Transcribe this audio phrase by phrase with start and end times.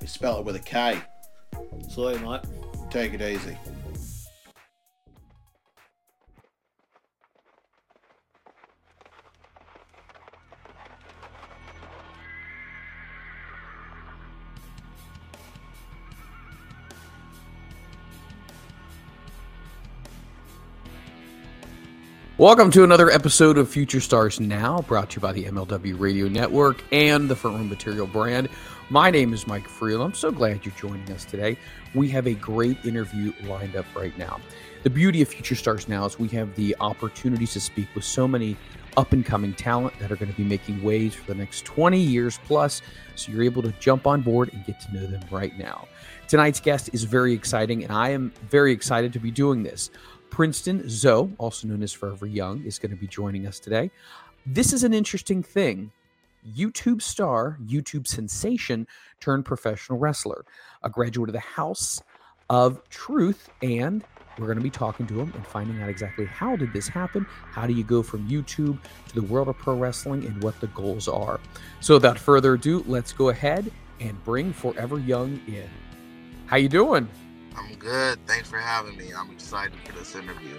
[0.00, 0.98] We spell it with a K.
[1.88, 2.40] So, mate.
[2.90, 3.56] Take it easy.
[22.38, 26.28] Welcome to another episode of Future Stars Now, brought to you by the MLW Radio
[26.28, 28.48] Network and the Front Room Material brand.
[28.90, 30.02] My name is Mike Friel.
[30.02, 31.58] I'm so glad you're joining us today.
[31.94, 34.40] We have a great interview lined up right now.
[34.82, 38.26] The beauty of Future Stars Now is we have the opportunities to speak with so
[38.26, 38.56] many
[38.96, 42.00] up and coming talent that are going to be making waves for the next 20
[42.00, 42.80] years plus.
[43.14, 45.86] So you're able to jump on board and get to know them right now.
[46.26, 49.90] Tonight's guest is very exciting, and I am very excited to be doing this.
[50.30, 53.90] Princeton Zoe, also known as Forever Young, is going to be joining us today.
[54.46, 55.92] This is an interesting thing.
[56.46, 58.86] YouTube star, YouTube sensation
[59.20, 60.44] turned professional wrestler,
[60.82, 62.02] a graduate of the House
[62.50, 64.04] of Truth, and
[64.38, 67.26] we're going to be talking to him and finding out exactly how did this happen?
[67.50, 68.78] How do you go from YouTube
[69.08, 71.40] to the world of pro wrestling and what the goals are?
[71.80, 75.68] So without further ado, let's go ahead and bring Forever Young in.
[76.46, 77.08] How you doing?
[77.56, 78.24] I'm good.
[78.26, 79.12] Thanks for having me.
[79.12, 80.54] I'm excited for this interview.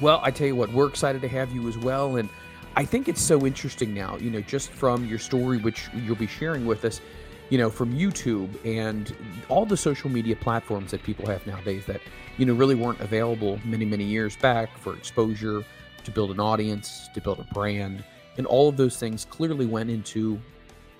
[0.00, 2.16] Well, I tell you what, we're excited to have you as well.
[2.16, 2.28] And
[2.76, 6.26] I think it's so interesting now, you know, just from your story, which you'll be
[6.26, 7.00] sharing with us,
[7.48, 9.14] you know, from YouTube and
[9.48, 12.00] all the social media platforms that people have nowadays that,
[12.38, 15.64] you know, really weren't available many, many years back for exposure,
[16.04, 18.04] to build an audience, to build a brand.
[18.38, 20.40] And all of those things clearly went into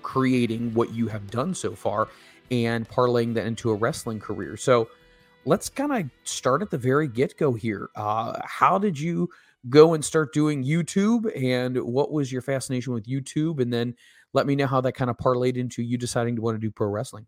[0.03, 2.09] creating what you have done so far
[2.51, 4.57] and parlaying that into a wrestling career.
[4.57, 4.89] So,
[5.45, 7.89] let's kind of start at the very get go here.
[7.95, 9.27] Uh, how did you
[9.69, 13.61] go and start doing YouTube, and what was your fascination with YouTube?
[13.61, 13.95] And then
[14.33, 16.71] let me know how that kind of parlayed into you deciding to want to do
[16.71, 17.25] pro wrestling.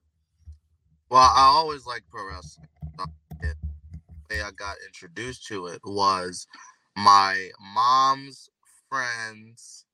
[1.09, 2.67] Well, I always liked pro wrestling.
[3.41, 3.55] The
[4.29, 6.47] way I got introduced to it was
[6.95, 8.49] my mom's
[8.89, 9.85] friend's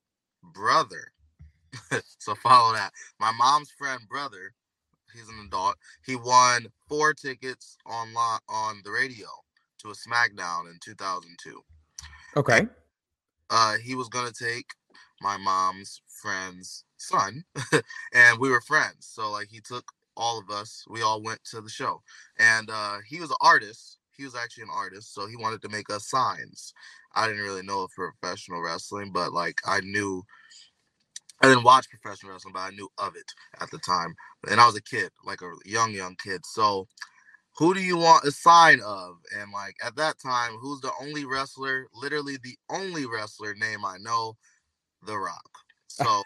[0.44, 1.12] brother.
[2.20, 2.92] so follow that.
[3.20, 4.54] My mom's friend brother,
[5.14, 5.76] he's an adult.
[6.06, 9.28] He won four tickets online on the radio
[9.80, 11.62] to a SmackDown in 2002.
[12.38, 12.68] Okay.
[13.52, 14.74] uh, he was gonna take
[15.22, 17.46] my mom's friend's son,
[18.14, 19.10] and we were friends.
[19.14, 19.86] So like he took
[20.18, 20.86] all of us.
[20.90, 22.04] We all went to the show,
[22.40, 24.00] and uh, he was an artist.
[24.18, 26.74] He was actually an artist, so he wanted to make us signs.
[27.16, 30.24] I didn't really know for professional wrestling, but like I knew
[31.42, 34.16] I didn't watch professional wrestling, but I knew of it at the time.
[34.52, 36.42] And I was a kid, like a young, young kid.
[36.46, 36.88] So
[37.60, 39.18] who do you want a sign of?
[39.38, 43.98] And like at that time, who's the only wrestler, literally the only wrestler name I
[44.00, 44.38] know?
[45.06, 45.50] The Rock.
[45.88, 46.24] So,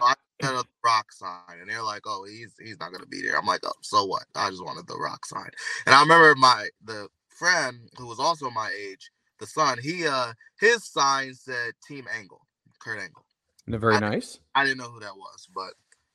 [0.00, 3.22] so I set a Rock sign, and they're like, "Oh, he's he's not gonna be
[3.22, 5.50] there." I'm like, "Oh, so what?" I just wanted the Rock sign,
[5.86, 9.10] and I remember my the friend who was also my age,
[9.40, 9.78] the son.
[9.82, 12.46] He uh his sign said Team Angle,
[12.80, 13.26] Kurt Angle.
[13.68, 14.40] Very I- nice.
[14.54, 15.74] I didn't know who that was, but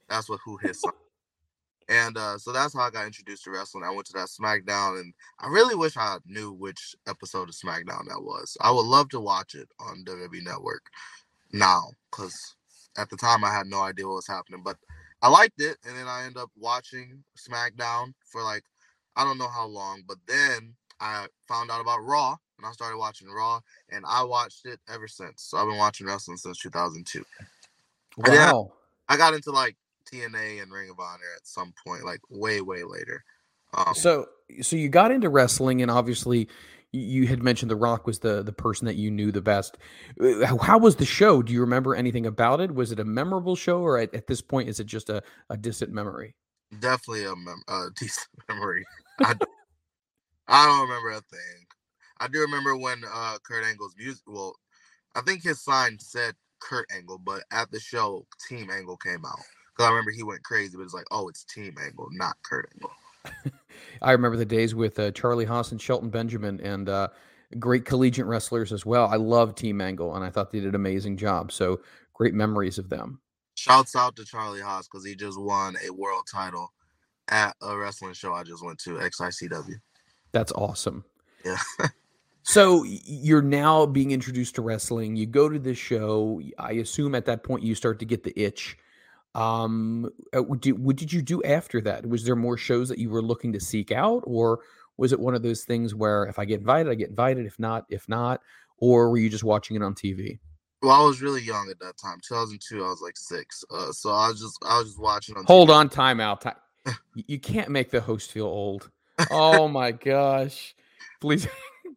[0.10, 0.94] that's what who his son.
[1.92, 3.84] And uh, so that's how I got introduced to wrestling.
[3.84, 8.08] I went to that SmackDown, and I really wish I knew which episode of SmackDown
[8.08, 8.56] that was.
[8.62, 10.84] I would love to watch it on WWE Network
[11.52, 12.34] now, because
[12.98, 14.62] at the time I had no idea what was happening.
[14.64, 14.78] But
[15.22, 18.64] I liked it, and then I ended up watching SmackDown for like
[19.18, 20.04] I don't know how long.
[20.08, 23.60] But then I found out about Raw, and I started watching Raw,
[23.90, 25.44] and I watched it ever since.
[25.44, 27.26] So I've been watching wrestling since 2002.
[28.24, 28.74] And then I- Wow.
[29.10, 29.76] I got into like
[30.14, 33.24] TNA and Ring of Honor at some point, like way, way later.
[33.74, 34.28] Um, So,
[34.62, 36.48] so you got into wrestling, and obviously,
[36.92, 39.78] you had mentioned The Rock was the the person that you knew the best.
[40.20, 41.42] Uh, How, was the show?
[41.42, 42.76] Do you remember anything about it?
[42.76, 45.58] Was it a memorable show, or at, at this point, is it just a, a
[45.58, 46.36] distant memory?
[46.80, 48.86] definitely a, mem- a decent memory.
[49.20, 49.36] I
[50.66, 51.66] don't remember a thing.
[52.20, 54.24] I do remember when uh Kurt Angle's music.
[54.28, 54.56] Well,
[55.16, 59.40] I think his sign said Kurt Angle, but at the show, Team Angle came out.
[59.84, 63.52] I remember he went crazy, but it's like, oh, it's Team Angle, not Kurt Angle.
[64.02, 67.08] I remember the days with uh, Charlie Haas and Shelton Benjamin, and uh,
[67.60, 69.08] great collegiate wrestlers as well.
[69.08, 71.52] I love Team Angle, and I thought they did an amazing job.
[71.52, 71.82] So
[72.14, 73.20] great memories of them.
[73.56, 76.72] Shouts out to Charlie Haas because he just won a world title
[77.30, 79.76] at a wrestling show I just went to, XICW.
[80.32, 81.04] That's awesome.
[81.46, 81.58] Yeah.
[82.44, 85.16] So you're now being introduced to wrestling.
[85.16, 86.42] You go to this show.
[86.58, 88.78] I assume at that point you start to get the itch.
[89.34, 92.06] Um, uh, what did, what did you do after that?
[92.06, 94.60] Was there more shows that you were looking to seek out, or
[94.98, 97.46] was it one of those things where if I get invited, I get invited.
[97.46, 98.42] If not, if not,
[98.78, 100.40] or were you just watching it on TV?
[100.82, 102.18] Well, I was really young at that time.
[102.28, 103.64] 2002, I was like six.
[103.72, 105.46] Uh, so I was just I was just watching on.
[105.46, 105.76] Hold TV.
[105.76, 106.44] on, time out
[107.16, 108.90] you can't make the host feel old.
[109.30, 110.76] Oh my gosh!
[111.20, 111.48] Please,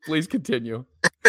[0.05, 0.85] please continue.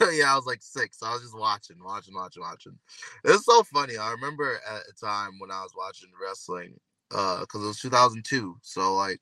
[0.00, 0.98] yeah, I was like six.
[0.98, 2.78] So I was just watching, watching, watching, watching.
[3.24, 3.96] It's so funny.
[3.96, 6.78] I remember at a time when I was watching wrestling,
[7.14, 8.56] uh, because it was 2002.
[8.62, 9.20] So like,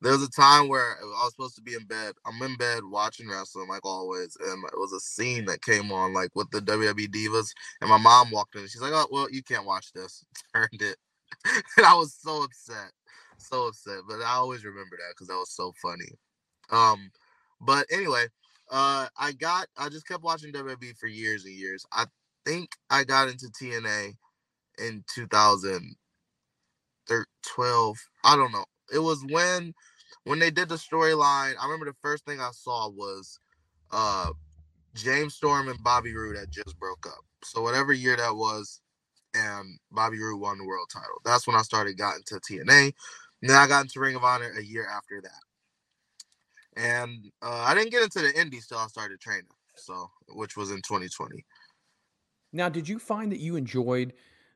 [0.00, 2.12] there was a time where I was supposed to be in bed.
[2.26, 6.12] I'm in bed watching wrestling like always, and it was a scene that came on
[6.12, 8.62] like with the WWE divas, and my mom walked in.
[8.62, 10.24] She's like, "Oh, well, you can't watch this."
[10.54, 10.96] Turned it,
[11.76, 12.92] and I was so upset,
[13.38, 14.00] so upset.
[14.06, 16.10] But I always remember that because that was so funny.
[16.70, 17.10] Um,
[17.64, 18.26] but anyway,
[18.70, 21.84] uh, I got I just kept watching WWE for years and years.
[21.92, 22.06] I
[22.44, 24.14] think I got into TNA
[24.78, 27.98] in 2012.
[28.24, 28.64] I don't know.
[28.92, 29.74] It was when
[30.24, 31.54] when they did the storyline.
[31.60, 33.38] I remember the first thing I saw was
[33.90, 34.30] uh
[34.94, 37.24] James Storm and Bobby Roode had just broke up.
[37.44, 38.80] So whatever year that was,
[39.34, 41.20] and Bobby Roode won the world title.
[41.24, 42.92] That's when I started got into TNA.
[43.42, 45.53] And then I got into Ring of Honor a year after that
[46.76, 49.44] and uh, I didn't get into the indies till I started training.
[49.76, 51.44] So, which was in 2020.
[52.52, 54.12] Now, did you find that you enjoyed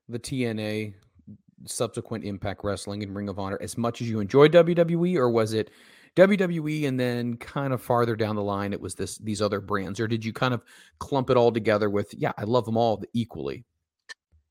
[0.09, 0.95] the TNA
[1.67, 5.53] subsequent Impact Wrestling and Ring of Honor as much as you enjoyed WWE, or was
[5.53, 5.71] it
[6.17, 10.01] WWE and then kind of farther down the line it was this these other brands,
[10.01, 10.63] or did you kind of
[10.99, 13.65] clump it all together with yeah, I love them all equally?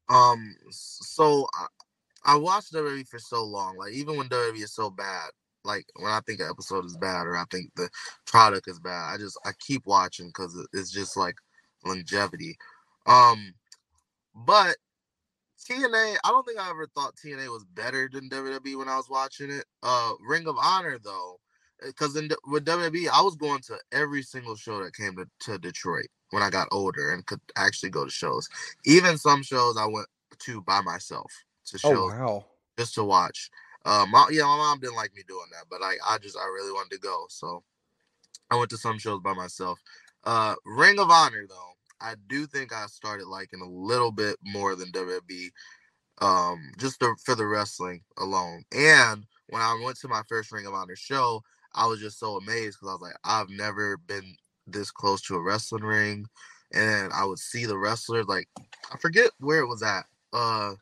[0.10, 3.78] Um, so I, I watched WWE for so long.
[3.78, 5.30] Like even when WWE is so bad,
[5.68, 7.90] like when I think an episode is bad or I think the
[8.26, 11.36] product is bad, I just I keep watching because it's just like
[11.86, 12.58] longevity.
[13.06, 13.54] Um,
[14.34, 14.78] but
[15.70, 19.10] TNA, I don't think I ever thought TNA was better than WWE when I was
[19.10, 19.66] watching it.
[19.84, 21.40] Uh, Ring of Honor though,
[21.86, 25.58] because in with WWE, I was going to every single show that came to, to
[25.58, 28.48] Detroit when I got older and could actually go to shows.
[28.86, 30.08] Even some shows I went
[30.40, 31.32] to by myself
[31.68, 32.46] to shows Oh wow.
[32.78, 33.50] just to watch.
[33.86, 36.46] Uh, my, yeah, my mom didn't like me doing that, but like I just I
[36.46, 37.64] really wanted to go, so
[38.52, 39.80] I went to some shows by myself.
[40.24, 44.76] Uh, Ring of Honor though, I do think I started liking a little bit more
[44.76, 45.50] than WWE,
[46.20, 48.64] um, just the, for the wrestling alone.
[48.74, 51.42] And when I went to my first Ring of Honor show,
[51.74, 55.36] I was just so amazed because I was like, I've never been this close to
[55.36, 56.26] a wrestling ring,
[56.74, 58.50] and I would see the wrestlers like
[58.92, 60.06] I forget where it was at.
[60.34, 60.74] Uh,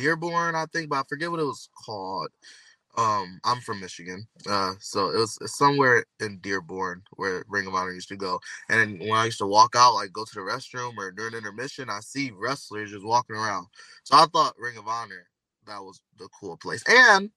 [0.00, 2.30] Dearborn, I think, but I forget what it was called.
[2.96, 7.92] Um, I'm from Michigan, uh, so it was somewhere in Dearborn where Ring of Honor
[7.92, 8.40] used to go.
[8.68, 11.88] And when I used to walk out, like go to the restroom or during intermission,
[11.90, 13.66] I see wrestlers just walking around.
[14.04, 15.26] So I thought Ring of Honor
[15.66, 16.82] that was the cool place.
[16.88, 17.30] And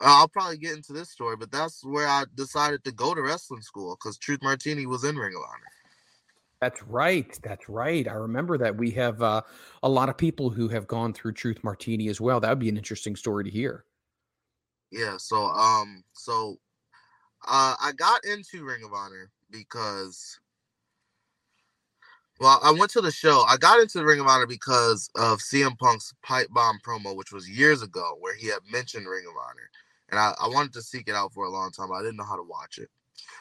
[0.00, 3.22] uh, I'll probably get into this story, but that's where I decided to go to
[3.22, 5.81] wrestling school because Truth Martini was in Ring of Honor.
[6.62, 7.36] That's right.
[7.42, 8.06] That's right.
[8.06, 9.42] I remember that we have uh,
[9.82, 12.38] a lot of people who have gone through Truth Martini as well.
[12.38, 13.84] That would be an interesting story to hear.
[14.92, 15.16] Yeah.
[15.16, 16.60] So, um, so
[17.48, 20.38] uh, I got into Ring of Honor because,
[22.38, 23.42] well, I went to the show.
[23.48, 27.50] I got into Ring of Honor because of CM Punk's pipe bomb promo, which was
[27.50, 29.68] years ago, where he had mentioned Ring of Honor,
[30.10, 31.90] and I, I wanted to seek it out for a long time.
[31.92, 32.88] I didn't know how to watch it.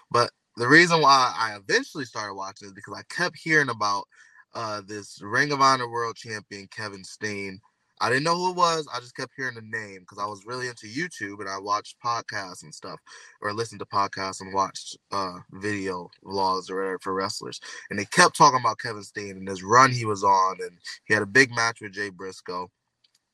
[0.10, 4.06] But the reason why I eventually started watching is because I kept hearing about
[4.54, 7.60] uh, this Ring of Honor World Champion Kevin Steen
[8.02, 8.88] I didn't know who it was.
[8.92, 11.98] I just kept hearing the name because I was really into YouTube and I watched
[12.04, 13.00] podcasts and stuff,
[13.42, 17.62] or listened to podcasts and watched uh, video vlogs or whatever for wrestlers.
[17.92, 21.14] And they kept talking about Kevin Steen and this run he was on, and he
[21.14, 22.72] had a big match with Jay Briscoe.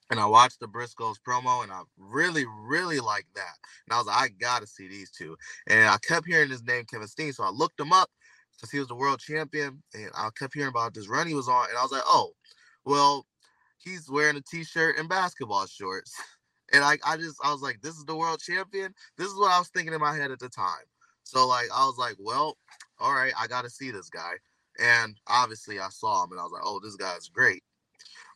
[0.09, 3.55] And I watched the Briscoes promo, and I really, really liked that.
[3.85, 5.35] And I was like, I gotta see these two.
[5.67, 8.09] And I kept hearing his name, Kevin Steen, so I looked him up
[8.55, 11.49] because he was the world champion, and I kept hearing about this run he was
[11.49, 12.31] on, and I was like, oh,
[12.85, 13.25] well,
[13.77, 16.15] he's wearing a t-shirt and basketball shorts.
[16.73, 18.93] And I, I just I was like, this is the world champion.
[19.17, 20.83] This is what I was thinking in my head at the time.
[21.23, 22.57] So like I was like, well,
[22.99, 24.33] all right, I gotta see this guy.
[24.77, 27.63] And obviously I saw him and I was like, oh, this guy's great.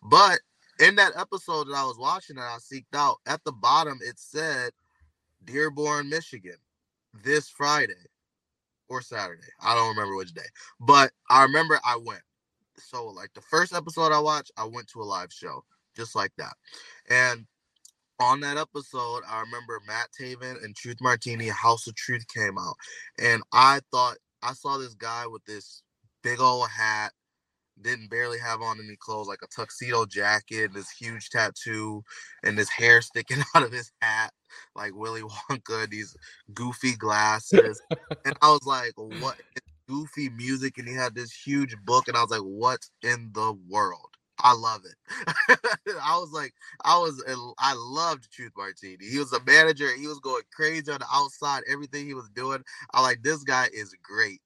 [0.02, 0.40] But
[0.82, 4.18] in that episode that I was watching and I seeked out, at the bottom it
[4.18, 4.72] said
[5.46, 6.58] Dearborn, Michigan,
[7.24, 7.94] this Friday
[8.90, 9.48] or Saturday.
[9.64, 10.42] I don't remember which day.
[10.80, 12.22] But I remember I went
[12.78, 15.64] so like the first episode I watched, I went to a live show
[15.96, 16.54] just like that.
[17.10, 17.46] And
[18.20, 22.76] on that episode, I remember Matt Taven and Truth Martini, House of Truth came out.
[23.20, 25.84] And I thought I saw this guy with this
[26.24, 27.14] big old hat,
[27.84, 32.04] didn't barely have on any clothes, like a tuxedo jacket, this huge tattoo,
[32.44, 34.32] and this hair sticking out of his hat,
[34.76, 36.16] like Willy Wonka, these
[36.54, 37.82] goofy glasses.
[38.26, 39.38] and I was like, what
[39.88, 43.58] goofy music and he had this huge book and I was like, what in the
[43.68, 44.08] world?
[44.44, 45.58] I love it.
[46.02, 47.24] I was like, I was,
[47.60, 48.98] I loved Truth Martini.
[49.06, 49.88] He was a manager.
[49.96, 51.62] He was going crazy on the outside.
[51.70, 54.42] Everything he was doing, I like this guy is great.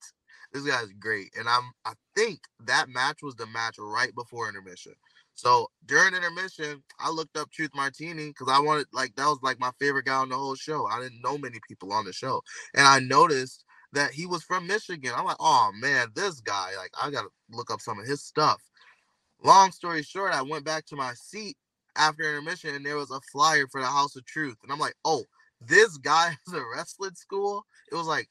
[0.55, 1.73] This guy is great, and I'm.
[1.85, 4.93] I think that match was the match right before intermission.
[5.35, 9.59] So during intermission, I looked up Truth Martini because I wanted like that was like
[9.59, 10.87] my favorite guy on the whole show.
[10.87, 12.41] I didn't know many people on the show,
[12.73, 15.11] and I noticed that he was from Michigan.
[15.13, 18.61] I'm like, oh man, this guy, like, I gotta look up some of his stuff.
[19.43, 21.57] Long story short, I went back to my seat
[21.97, 24.57] after intermission and there was a flyer for the House of Truth.
[24.63, 25.23] And I'm like, oh,
[25.61, 27.65] this guy has a wrestling school.
[27.91, 28.29] It was like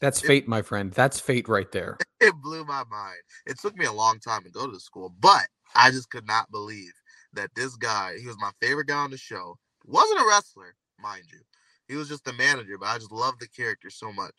[0.00, 0.92] that's fate, my friend.
[0.92, 1.98] That's fate right there.
[2.20, 3.20] It blew my mind.
[3.46, 6.26] It took me a long time to go to the school, but I just could
[6.26, 6.90] not believe
[7.34, 11.22] that this guy, he was my favorite guy on the show, wasn't a wrestler, mind
[11.32, 11.38] you.
[11.86, 14.34] He was just a manager, but I just loved the character so much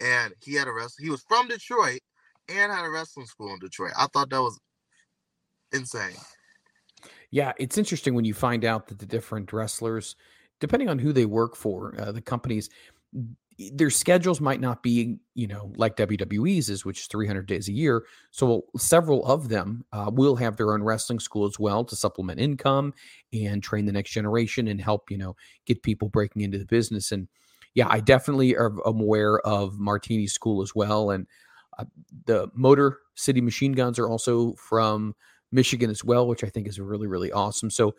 [0.00, 1.04] and he had a wrestling.
[1.04, 2.00] He was from Detroit
[2.48, 3.92] and had a wrestling school in Detroit.
[3.98, 4.58] I thought that was
[5.72, 6.16] insane.
[7.30, 10.16] Yeah, it's interesting when you find out that the different wrestlers,
[10.60, 12.68] depending on who they work for, uh, the companies,
[13.58, 17.72] their schedules might not be, you know, like WWE's is, which is 300 days a
[17.72, 18.04] year.
[18.30, 22.38] So several of them uh, will have their own wrestling school as well to supplement
[22.38, 22.92] income
[23.32, 27.12] and train the next generation and help, you know, get people breaking into the business.
[27.12, 27.28] And
[27.74, 31.10] yeah, I definitely am aware of Martini School as well.
[31.10, 31.26] And
[31.78, 31.84] uh,
[32.26, 35.14] the Motor City Machine Guns are also from
[35.50, 37.70] Michigan as well, which I think is really, really awesome.
[37.70, 37.94] So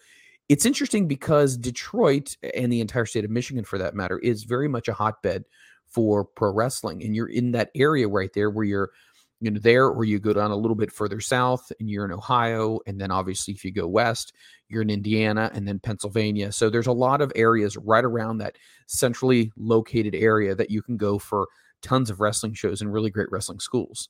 [0.50, 4.68] it's interesting because Detroit and the entire state of Michigan, for that matter, is very
[4.68, 5.46] much a hotbed
[5.88, 7.04] for pro wrestling.
[7.04, 8.92] And you're in that area right there where you're
[9.40, 12.12] you know there or you go down a little bit further south and you're in
[12.12, 14.34] ohio and then obviously if you go west
[14.68, 18.58] you're in indiana and then pennsylvania so there's a lot of areas right around that
[18.88, 21.48] centrally located area that you can go for
[21.82, 24.10] tons of wrestling shows and really great wrestling schools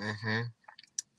[0.00, 0.40] mm-hmm.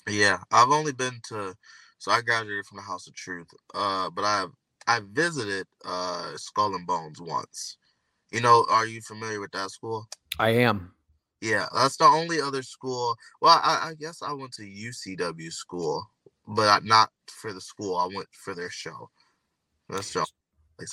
[0.10, 1.54] yeah i've only been to
[1.98, 4.52] so i graduated from the house of truth uh but i've
[4.88, 7.78] i visited uh skull and bones once
[8.32, 10.08] you know are you familiar with that school
[10.40, 10.92] i am
[11.46, 13.16] yeah, that's the only other school.
[13.40, 16.04] Well, I, I guess I went to UCW school,
[16.48, 17.98] but not for the school.
[17.98, 19.10] I went for their show.
[19.90, 20.26] That's the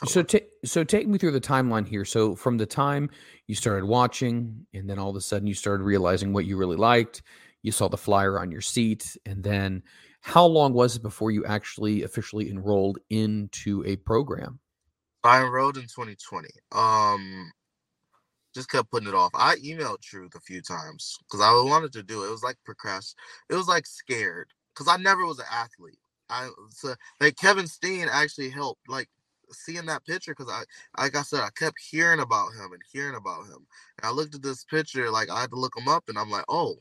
[0.04, 2.04] so, t- so take me through the timeline here.
[2.04, 3.10] So, from the time
[3.46, 6.76] you started watching, and then all of a sudden you started realizing what you really
[6.76, 7.22] liked,
[7.62, 9.82] you saw the flyer on your seat, and then
[10.22, 14.60] how long was it before you actually officially enrolled into a program?
[15.24, 16.48] I enrolled in 2020.
[16.70, 17.50] Um,
[18.54, 19.32] just kept putting it off.
[19.34, 22.28] I emailed Truth a few times because I wanted to do it.
[22.28, 23.14] It was like procrast.
[23.50, 25.98] It was like scared because I never was an athlete.
[26.30, 29.08] I so like Kevin Steen actually helped like
[29.50, 33.16] seeing that picture because I like I said I kept hearing about him and hearing
[33.16, 33.66] about him.
[33.98, 36.30] And I looked at this picture like I had to look him up and I'm
[36.30, 36.76] like oh,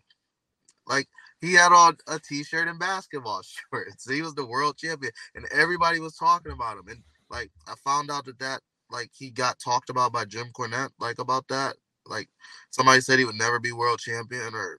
[0.87, 1.07] like
[1.41, 4.09] he had on a t-shirt and basketball shorts.
[4.09, 6.87] He was the world champion and everybody was talking about him.
[6.87, 10.91] And like I found out that that like he got talked about by Jim Cornette
[10.99, 11.75] like about that.
[12.05, 12.29] Like
[12.71, 14.77] somebody said he would never be world champion or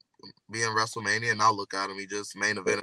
[0.51, 1.99] be in WrestleMania, and now look at him.
[1.99, 2.83] He just main event.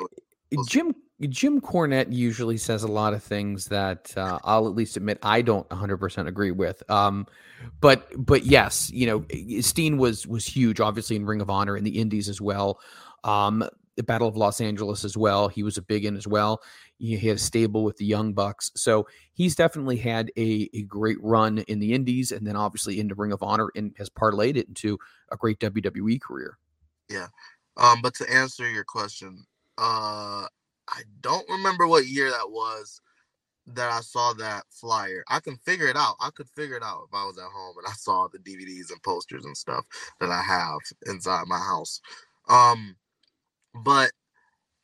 [0.67, 0.95] Jim
[1.27, 5.41] Jim Cornette usually says a lot of things that uh, I'll at least admit I
[5.41, 6.81] don't 100% agree with.
[6.89, 7.27] Um,
[7.81, 11.83] but but yes, you know, Steen was was huge, obviously in Ring of Honor in
[11.83, 12.79] the Indies as well.
[13.23, 15.49] Um, the Battle of Los Angeles as well.
[15.49, 16.61] He was a big in as well.
[16.97, 21.17] He had a stable with the Young Bucks, so he's definitely had a, a great
[21.21, 24.69] run in the Indies, and then obviously into Ring of Honor, and has parlayed it
[24.69, 24.97] into
[25.33, 26.57] a great WWE career.
[27.09, 27.27] Yeah,
[27.75, 29.45] um, but to answer your question,
[29.77, 30.47] uh,
[30.87, 33.01] I don't remember what year that was
[33.67, 35.23] that I saw that flyer.
[35.27, 36.15] I can figure it out.
[36.19, 38.91] I could figure it out if I was at home and I saw the DVDs
[38.91, 39.85] and posters and stuff
[40.19, 42.01] that I have inside my house.
[42.47, 42.95] Um,
[43.73, 44.11] but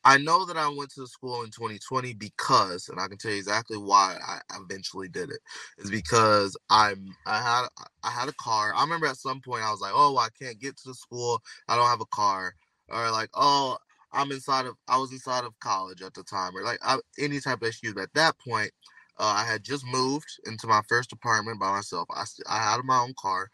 [0.04, 3.38] I know that I went to school in 2020 because, and I can tell you
[3.38, 5.40] exactly why I eventually did it.
[5.78, 7.68] Is because I'm I had
[8.04, 8.72] I had a car.
[8.74, 11.42] I remember at some point I was like, oh, I can't get to the school.
[11.68, 12.54] I don't have a car,
[12.88, 13.78] or like, oh,
[14.12, 17.40] I'm inside of I was inside of college at the time, or like I, any
[17.40, 17.96] type of issues.
[17.96, 18.70] At that point,
[19.18, 22.06] uh, I had just moved into my first apartment by myself.
[22.14, 23.48] I I had my own car,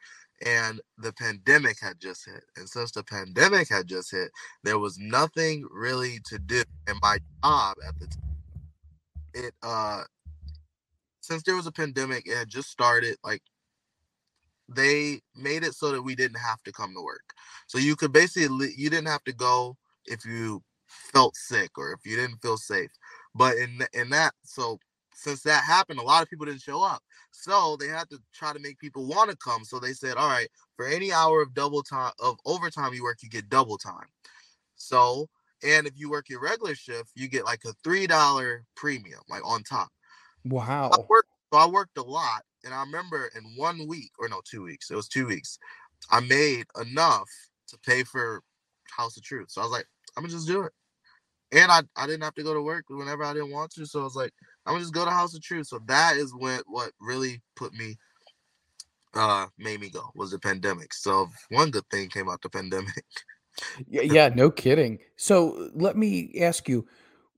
[0.45, 2.45] and the pandemic had just hit.
[2.57, 4.31] And since the pandemic had just hit,
[4.65, 6.63] there was nothing really to do.
[6.87, 8.23] And my job at the time,
[9.35, 10.03] it uh,
[11.21, 13.17] since there was a pandemic, it had just started.
[13.25, 13.43] Like
[14.69, 17.35] they made it so that we didn't have to come to work.
[17.67, 22.01] So you could basically you didn't have to go if you felt sick or if
[22.05, 22.91] you didn't feel safe.
[23.35, 24.79] But in in that, so
[25.23, 27.01] since that happened, a lot of people didn't show up.
[27.31, 29.65] So they had to try to make people want to come.
[29.65, 33.19] So they said, all right, for any hour of double time of overtime you work,
[33.23, 34.07] you get double time.
[34.75, 35.29] So,
[35.63, 39.47] and if you work your regular shift, you get like a three dollar premium, like
[39.49, 39.91] on top.
[40.45, 40.91] Wow.
[40.93, 44.41] I worked, so I worked a lot, and I remember in one week or no,
[44.45, 44.91] two weeks.
[44.91, 45.57] It was two weeks.
[46.11, 47.31] I made enough
[47.69, 48.43] to pay for
[48.91, 49.53] House of Truth.
[49.53, 50.73] So I was like, I'm gonna just do it.
[51.53, 53.87] And I, I didn't have to go to work whenever I didn't want to.
[53.87, 54.33] So I was like,
[54.67, 55.69] I'm gonna just go to House of Truth.
[55.69, 57.97] So that is what what really put me
[59.15, 60.95] uh made me go was the pandemic.
[60.95, 63.05] So one good thing came out the pandemic.
[63.89, 64.99] yeah, yeah, no kidding.
[65.17, 66.87] So let me ask you,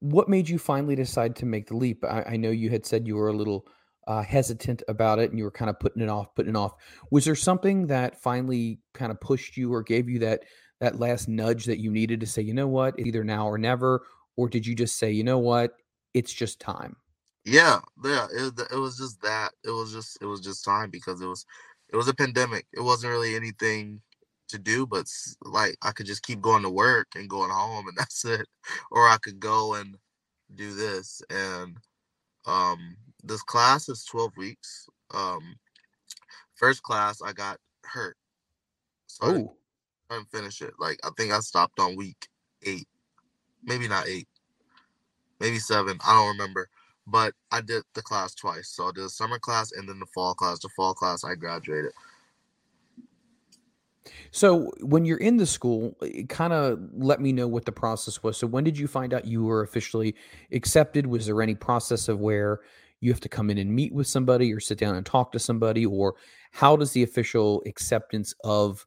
[0.00, 2.04] what made you finally decide to make the leap?
[2.04, 3.66] I, I know you had said you were a little
[4.06, 6.74] uh, hesitant about it and you were kind of putting it off, putting it off.
[7.10, 10.42] Was there something that finally kind of pushed you or gave you that
[10.80, 14.04] that last nudge that you needed to say, you know what, either now or never?
[14.36, 15.72] Or did you just say, you know what,
[16.12, 16.96] it's just time?
[17.44, 19.52] Yeah, yeah, it, it was just that.
[19.64, 21.44] It was just it was just time because it was
[21.92, 22.66] it was a pandemic.
[22.72, 24.00] It wasn't really anything
[24.48, 25.06] to do, but
[25.42, 28.46] like I could just keep going to work and going home, and that's it.
[28.90, 29.96] Or I could go and
[30.54, 31.20] do this.
[31.28, 31.76] And
[32.46, 34.88] um, this class is twelve weeks.
[35.12, 35.56] Um,
[36.54, 38.16] first class I got hurt,
[39.06, 39.56] so oh.
[40.08, 40.72] I didn't finish it.
[40.78, 42.26] Like I think I stopped on week
[42.64, 42.88] eight,
[43.62, 44.28] maybe not eight,
[45.40, 45.98] maybe seven.
[46.06, 46.70] I don't remember
[47.06, 48.68] but I did the class twice.
[48.68, 50.58] So I did the summer class and then the fall class.
[50.60, 51.92] The fall class, I graduated.
[54.30, 55.96] So when you're in the school,
[56.28, 58.36] kind of let me know what the process was.
[58.36, 60.14] So when did you find out you were officially
[60.52, 61.06] accepted?
[61.06, 62.60] Was there any process of where
[63.00, 65.38] you have to come in and meet with somebody or sit down and talk to
[65.38, 65.86] somebody?
[65.86, 66.14] Or
[66.52, 68.86] how does the official acceptance of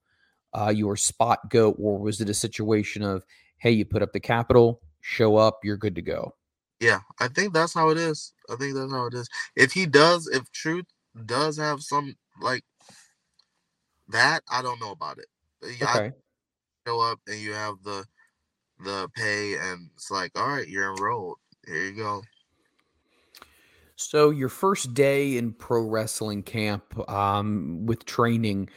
[0.54, 1.72] uh, your spot go?
[1.72, 3.26] Or was it a situation of,
[3.58, 6.36] hey, you put up the capital, show up, you're good to go?
[6.80, 8.34] Yeah, I think that's how it is.
[8.50, 9.28] I think that's how it is.
[9.56, 10.86] If he does, if Truth
[11.26, 12.64] does have some like
[14.10, 15.28] that, I don't know about it.
[15.82, 16.12] Okay.
[16.88, 18.06] show up and you have the
[18.84, 21.38] the pay, and it's like, all right, you're enrolled.
[21.66, 22.22] Here you go.
[23.96, 28.70] So your first day in pro wrestling camp, um, with training,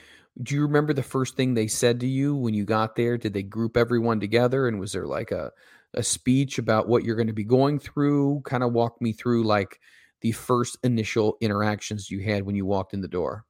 [0.43, 3.19] do you remember the first thing they said to you when you got there?
[3.19, 5.53] Did they group everyone together, and was there like a
[5.95, 8.43] a speech about what you're going to be going through?
[8.45, 9.79] Kind of walk me through like
[10.21, 13.45] the first initial interactions you had when you walked in the door.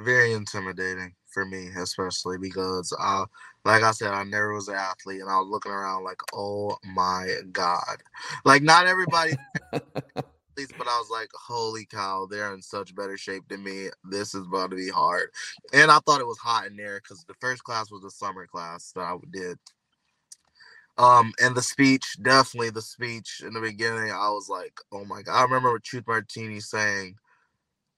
[0.00, 3.24] Very intimidating for me, especially because, uh,
[3.64, 6.76] like I said, I never was an athlete, and I was looking around like, oh
[6.94, 8.02] my god,
[8.44, 9.32] like not everybody,
[9.72, 13.88] but I was like, holy cow, they're in such better shape than me.
[14.04, 15.30] This is about to be hard.
[15.72, 18.46] And I thought it was hot in there because the first class was a summer
[18.46, 19.58] class that I did.
[20.98, 25.22] Um, and the speech, definitely the speech in the beginning, I was like, oh my
[25.22, 25.38] god.
[25.40, 27.16] I remember Truth Martini saying,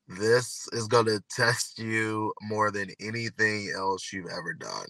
[0.09, 4.87] This is gonna test you more than anything else you've ever done.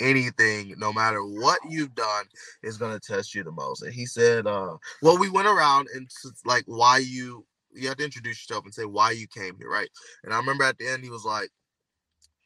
[0.00, 2.24] Anything, no matter what you've done,
[2.64, 3.82] is gonna test you the most.
[3.82, 6.08] And he said, uh, well, we went around and
[6.44, 9.88] like why you you have to introduce yourself and say why you came here, right?
[10.24, 11.50] And I remember at the end he was like,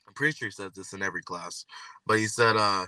[0.06, 1.64] I'm pretty sure he says this in every class,
[2.06, 2.86] but he said, uh,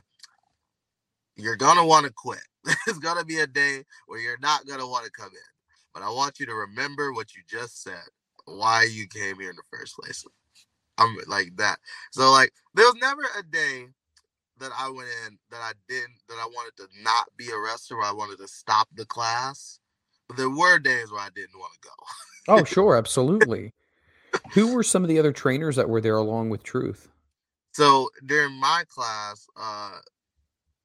[1.42, 2.40] you're gonna want to quit.
[2.86, 5.50] There's gonna be a day where you're not gonna want to come in.
[5.92, 8.04] But I want you to remember what you just said,
[8.44, 10.24] why you came here in the first place.
[10.98, 11.78] I'm like that.
[12.12, 13.86] So like there was never a day
[14.58, 18.02] that I went in that I didn't that I wanted to not be a wrestler
[18.02, 19.78] I wanted to stop the class.
[20.28, 22.54] But there were days where I didn't want to go.
[22.54, 23.72] Oh, sure, absolutely.
[24.52, 27.08] Who were some of the other trainers that were there along with Truth?
[27.72, 29.98] So during my class, uh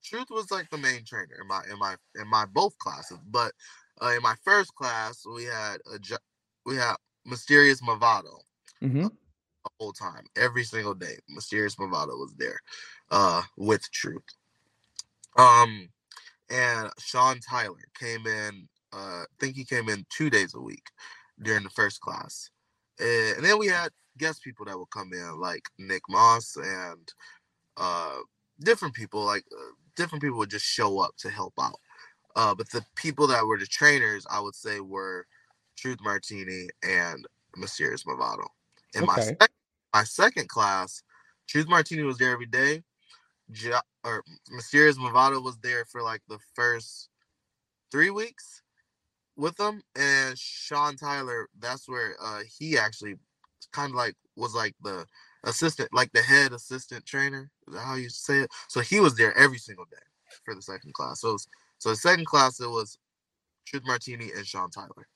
[0.06, 3.20] Truth was like the main trainer in my in my in my both classes.
[3.28, 3.54] But
[4.02, 6.00] uh, in my first class, we had a
[6.66, 8.40] we had Mysterious Movado
[8.82, 9.08] hmm
[9.64, 11.18] the whole time, every single day.
[11.30, 12.60] Mysterious Movado was there,
[13.12, 14.24] uh, with Truth.
[15.38, 15.90] Um,
[16.50, 18.68] and Sean Tyler came in.
[18.94, 20.88] Uh, I think he came in two days a week
[21.42, 22.50] during the first class,
[23.00, 27.14] Eh, and then we had guest people that would come in, like Nick Moss and
[27.78, 28.20] uh,
[28.62, 29.26] different people.
[29.26, 31.80] Like uh, different people would just show up to help out.
[32.36, 35.28] Uh, but the people that were the trainers, I would say, were
[35.78, 37.26] Truth Martini and
[37.58, 38.48] Mysterious Movado.
[38.96, 39.38] In my Okay.
[39.42, 39.52] sec-
[39.94, 41.04] my second class,
[41.48, 42.84] Truth Martini was there every day.
[43.50, 47.10] Ja- or Mysterious Movado was there for like the first
[47.92, 48.64] three weeks
[49.38, 51.50] with them, and Sean Tyler.
[51.60, 53.16] That's where uh, he actually
[53.74, 55.06] kind of like was like the
[55.46, 57.52] assistant, like the head assistant trainer.
[57.68, 58.52] Is how you say it?
[58.68, 59.98] So he was there every single day
[60.44, 61.22] for the second class.
[61.22, 61.48] So was,
[61.78, 62.98] so the second class it was
[63.66, 65.08] Truth Martini and Sean Tyler.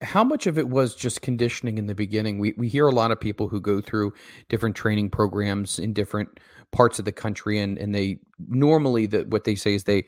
[0.00, 2.38] How much of it was just conditioning in the beginning?
[2.38, 4.12] We we hear a lot of people who go through
[4.48, 6.38] different training programs in different
[6.70, 10.04] parts of the country, and and they normally that what they say is they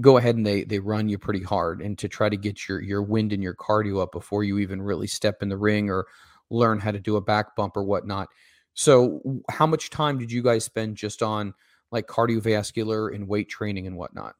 [0.00, 2.80] go ahead and they they run you pretty hard and to try to get your
[2.80, 6.06] your wind and your cardio up before you even really step in the ring or
[6.50, 8.28] learn how to do a back bump or whatnot.
[8.74, 11.54] So, how much time did you guys spend just on
[11.90, 14.34] like cardiovascular and weight training and whatnot?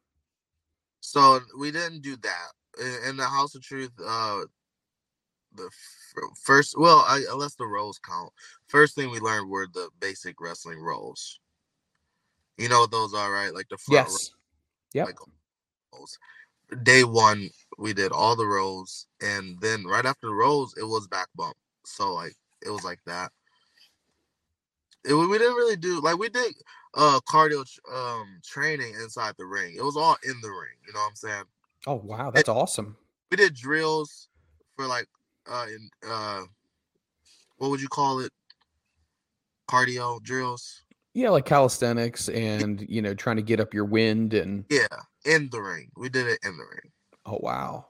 [1.01, 2.53] So we didn't do that
[3.09, 3.91] in, the House of Truth.
[4.01, 4.43] Uh,
[5.55, 8.33] the f- first, well, I, unless the rolls count,
[8.69, 11.41] first thing we learned were the basic wrestling rolls.
[12.57, 13.53] You know what those are, right?
[13.53, 14.17] Like the front row
[14.95, 15.07] Yep.
[15.07, 15.17] like
[15.93, 16.19] rolls.
[16.83, 21.07] Day one, we did all the rows, and then right after the rows, it was
[21.09, 21.57] back bump.
[21.85, 23.33] So like it was like that.
[25.05, 26.55] It, we didn't really do like we did
[26.95, 29.75] uh cardio um training inside the ring.
[29.77, 30.77] It was all in the ring.
[30.87, 31.45] You know what I'm saying?
[31.87, 32.97] Oh wow, that's awesome.
[33.31, 34.29] We did drills
[34.77, 35.07] for like
[35.51, 36.43] uh in uh
[37.57, 38.33] what would you call it?
[39.69, 40.83] Cardio drills.
[41.15, 44.87] Yeah, like calisthenics and you know trying to get up your wind and Yeah,
[45.25, 45.91] in the ring.
[45.97, 46.93] We did it in the ring.
[47.27, 47.87] oh wow.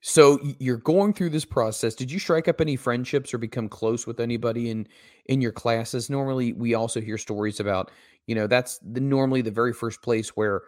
[0.00, 1.94] So you're going through this process.
[1.94, 4.86] Did you strike up any friendships or become close with anybody in
[5.26, 6.08] in your classes?
[6.08, 7.90] Normally, we also hear stories about
[8.26, 10.62] you know that's the normally the very first place where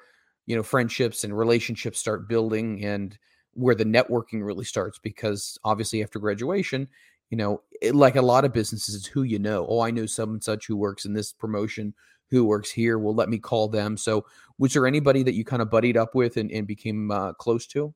[0.47, 3.17] you know friendships and relationships start building and
[3.55, 6.89] where the networking really starts because obviously after graduation
[7.31, 10.07] you know it, like a lot of businesses it's who you know oh i know
[10.07, 11.95] some and such who works in this promotion
[12.31, 14.25] who works here well let me call them so
[14.59, 17.67] was there anybody that you kind of buddied up with and, and became uh, close
[17.67, 17.93] to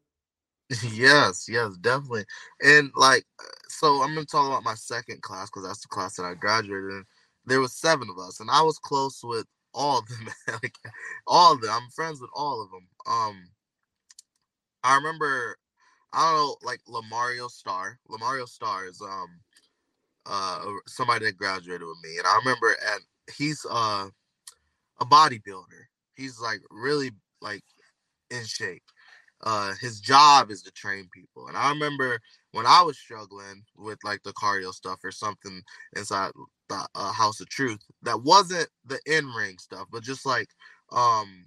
[0.92, 2.24] yes, yes, definitely.
[2.62, 6.16] And like, uh, so I'm gonna talk about my second class because that's the class
[6.16, 7.04] that I graduated in.
[7.46, 10.28] There was seven of us, and I was close with all of them.
[10.62, 10.74] like,
[11.26, 11.70] all of them.
[11.70, 12.86] I'm friends with all of them.
[13.06, 13.48] Um,
[14.82, 15.56] I remember,
[16.12, 17.98] I don't know, like Lamario Star.
[18.10, 19.28] Lamario Star is um,
[20.26, 23.02] uh, somebody that graduated with me, and I remember, and
[23.36, 24.08] he's uh,
[25.00, 25.84] a bodybuilder.
[26.16, 27.10] He's like really
[27.42, 27.64] like
[28.30, 28.82] in shape
[29.44, 32.18] uh his job is to train people and i remember
[32.52, 35.62] when i was struggling with like the cardio stuff or something
[35.96, 36.32] inside
[36.68, 40.48] the uh, house of truth that wasn't the in-ring stuff but just like
[40.92, 41.46] um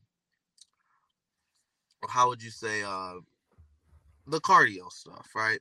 [2.10, 3.16] how would you say uh
[4.28, 5.60] the cardio stuff right?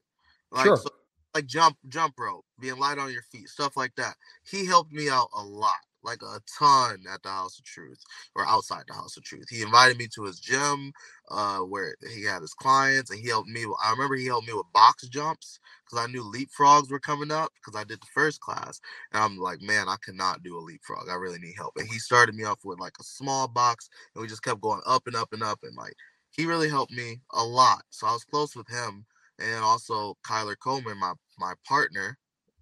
[0.51, 0.77] Like Sure.
[0.77, 0.88] so,
[1.35, 4.16] like jump jump rope being light on your feet stuff like that.
[4.49, 5.75] He helped me out a lot
[6.07, 8.03] like a ton at the House of Truth
[8.35, 9.49] or outside the House of Truth.
[9.51, 10.92] He invited me to his gym
[11.31, 13.64] uh, where he had his clients and he helped me.
[13.85, 17.51] I remember he helped me with box jumps because I knew leapfrogs were coming up
[17.55, 18.81] because I did the first class.
[19.12, 21.09] And I'm like, man, I cannot do a leapfrog.
[21.11, 21.75] I really need help.
[21.77, 24.81] And he started me off with like a small box and we just kept going
[24.87, 25.59] up and up and up.
[25.64, 25.95] And like,
[26.31, 27.83] he really helped me a lot.
[27.90, 29.05] So I was close with him.
[29.38, 32.16] And also Kyler Coleman, my my partner,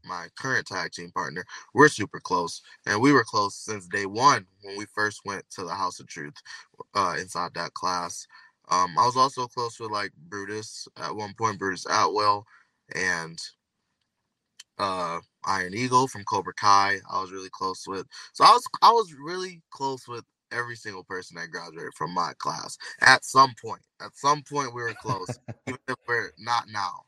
[0.04, 4.46] my current tag team partner, we're super close, and we were close since day one
[4.62, 6.34] when we first went to the House of Truth
[6.94, 8.26] uh, inside that class.
[8.70, 12.46] Um, I was also close with like Brutus at one point, Brutus Atwell,
[12.94, 13.38] and
[14.78, 16.98] uh, Iron Eagle from Cobra Kai.
[17.10, 18.06] I was really close with.
[18.32, 22.32] So I was I was really close with every single person that graduated from my
[22.38, 23.82] class at some point.
[24.00, 27.04] At some point, we were close, even if we're not now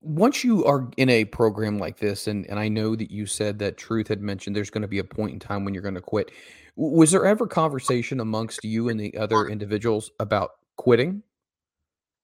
[0.00, 3.58] once you are in a program like this, and, and I know that you said
[3.58, 5.94] that Truth had mentioned there's going to be a point in time when you're going
[5.94, 6.30] to quit.
[6.76, 11.22] Was there ever conversation amongst you and the other individuals about quitting?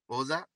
[0.07, 0.47] What was that?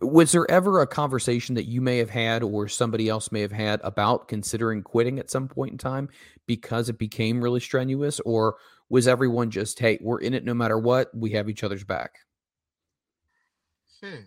[0.00, 3.52] Was there ever a conversation that you may have had or somebody else may have
[3.52, 6.08] had about considering quitting at some point in time
[6.46, 8.20] because it became really strenuous?
[8.20, 8.56] Or
[8.88, 12.20] was everyone just, hey, we're in it no matter what, we have each other's back?
[14.00, 14.26] Hmm.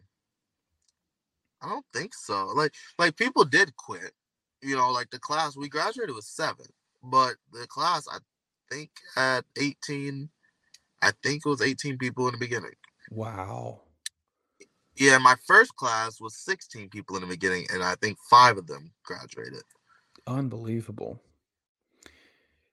[1.68, 2.48] I don't think so.
[2.56, 4.12] Like like people did quit.
[4.62, 6.66] You know, like the class we graduated with seven,
[7.04, 8.18] but the class I
[8.72, 10.30] think had eighteen.
[11.02, 12.72] I think it was eighteen people in the beginning.
[13.12, 13.82] Wow.
[14.96, 18.68] Yeah, my first class was sixteen people in the beginning, and I think five of
[18.68, 19.64] them graduated.
[20.26, 21.22] Unbelievable.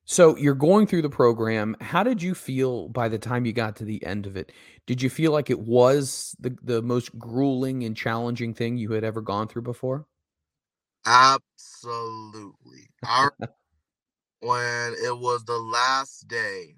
[0.06, 1.76] So you're going through the program.
[1.80, 4.52] How did you feel by the time you got to the end of it?
[4.86, 9.02] Did you feel like it was the, the most grueling and challenging thing you had
[9.04, 10.06] ever gone through before?
[11.06, 12.88] Absolutely.
[13.06, 13.34] Our,
[14.40, 16.74] when it was the last day,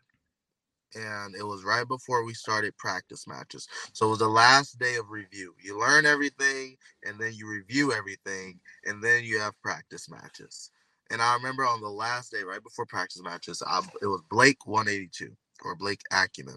[0.94, 3.66] and it was right before we started practice matches.
[3.92, 5.54] So it was the last day of review.
[5.62, 10.70] You learn everything, and then you review everything, and then you have practice matches.
[11.10, 14.66] And I remember on the last day, right before practice matches, I, it was Blake
[14.66, 15.30] 182
[15.64, 16.56] or Blake Acumen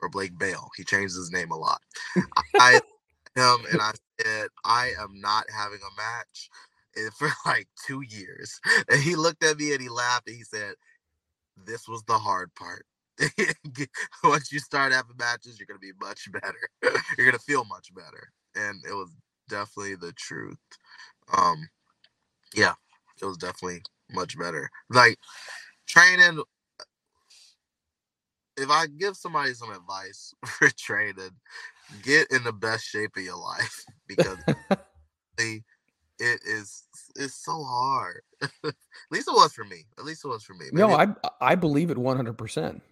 [0.00, 0.68] or Blake Bale.
[0.76, 1.80] He changed his name a lot.
[2.58, 2.80] I
[3.36, 6.50] him and I said, I am not having a match
[7.16, 8.60] for like two years.
[8.90, 10.74] And he looked at me and he laughed and he said,
[11.56, 12.84] This was the hard part.
[14.24, 16.68] Once you start having matches, you're gonna be much better.
[17.16, 18.32] you're gonna feel much better.
[18.54, 19.10] And it was
[19.48, 20.58] definitely the truth.
[21.36, 21.68] Um
[22.54, 22.74] yeah,
[23.22, 24.70] it was definitely much better.
[24.90, 25.18] Like
[25.86, 26.42] training.
[28.56, 31.30] If I give somebody some advice for training,
[32.02, 34.38] get in the best shape of your life because
[35.38, 35.62] it
[36.18, 36.84] is
[37.16, 38.22] it's so hard.
[38.42, 38.74] At
[39.10, 39.86] least it was for me.
[39.98, 40.66] At least it was for me.
[40.72, 41.08] Maybe no, I
[41.40, 42.82] I believe it one hundred percent.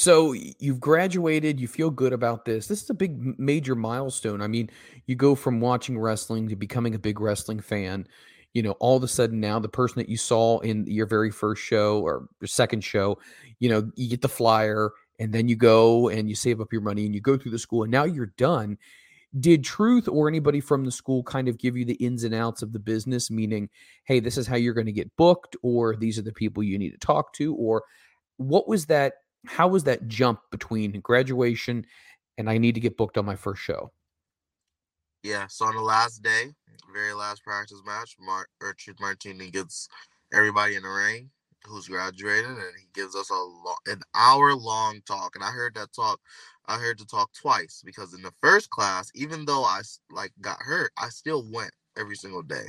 [0.00, 2.66] So you've graduated, you feel good about this.
[2.66, 4.40] This is a big major milestone.
[4.40, 4.70] I mean,
[5.04, 8.08] you go from watching wrestling to becoming a big wrestling fan.
[8.54, 11.30] You know, all of a sudden now the person that you saw in your very
[11.30, 13.18] first show or your second show,
[13.58, 16.80] you know, you get the flyer and then you go and you save up your
[16.80, 18.78] money and you go through the school and now you're done.
[19.38, 22.62] Did Truth or anybody from the school kind of give you the ins and outs
[22.62, 23.68] of the business, meaning,
[24.04, 26.78] hey, this is how you're going to get booked, or these are the people you
[26.78, 27.82] need to talk to, or
[28.38, 29.12] what was that
[29.46, 31.86] how was that jump between graduation
[32.38, 33.92] and I need to get booked on my first show?
[35.22, 36.54] Yeah, so on the last day,
[36.92, 38.48] very last practice match, Mar-
[38.78, 39.88] Truth Martini gets
[40.32, 41.30] everybody in the ring
[41.66, 45.34] who's graduated, and he gives us a lo- an hour long talk.
[45.34, 46.20] And I heard that talk,
[46.66, 50.62] I heard the talk twice because in the first class, even though I like got
[50.62, 52.64] hurt, I still went every single day.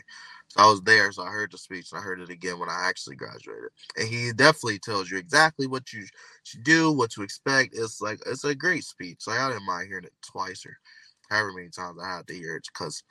[0.49, 2.69] So I was there, so I heard the speech and I heard it again when
[2.69, 3.69] I actually graduated.
[3.97, 6.05] And he definitely tells you exactly what you
[6.43, 7.75] should do, what to expect.
[7.75, 9.21] It's like it's a great speech.
[9.27, 10.77] Like I didn't mind hearing it twice or
[11.29, 13.03] however many times I had to hear it because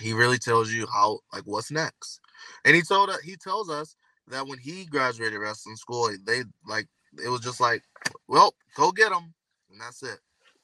[0.00, 2.20] he really tells you how like what's next.
[2.64, 3.96] And he told us he tells us
[4.28, 6.86] that when he graduated wrestling school, they like
[7.22, 7.82] it was just like,
[8.28, 9.34] well, go get him,
[9.70, 10.18] and that's it.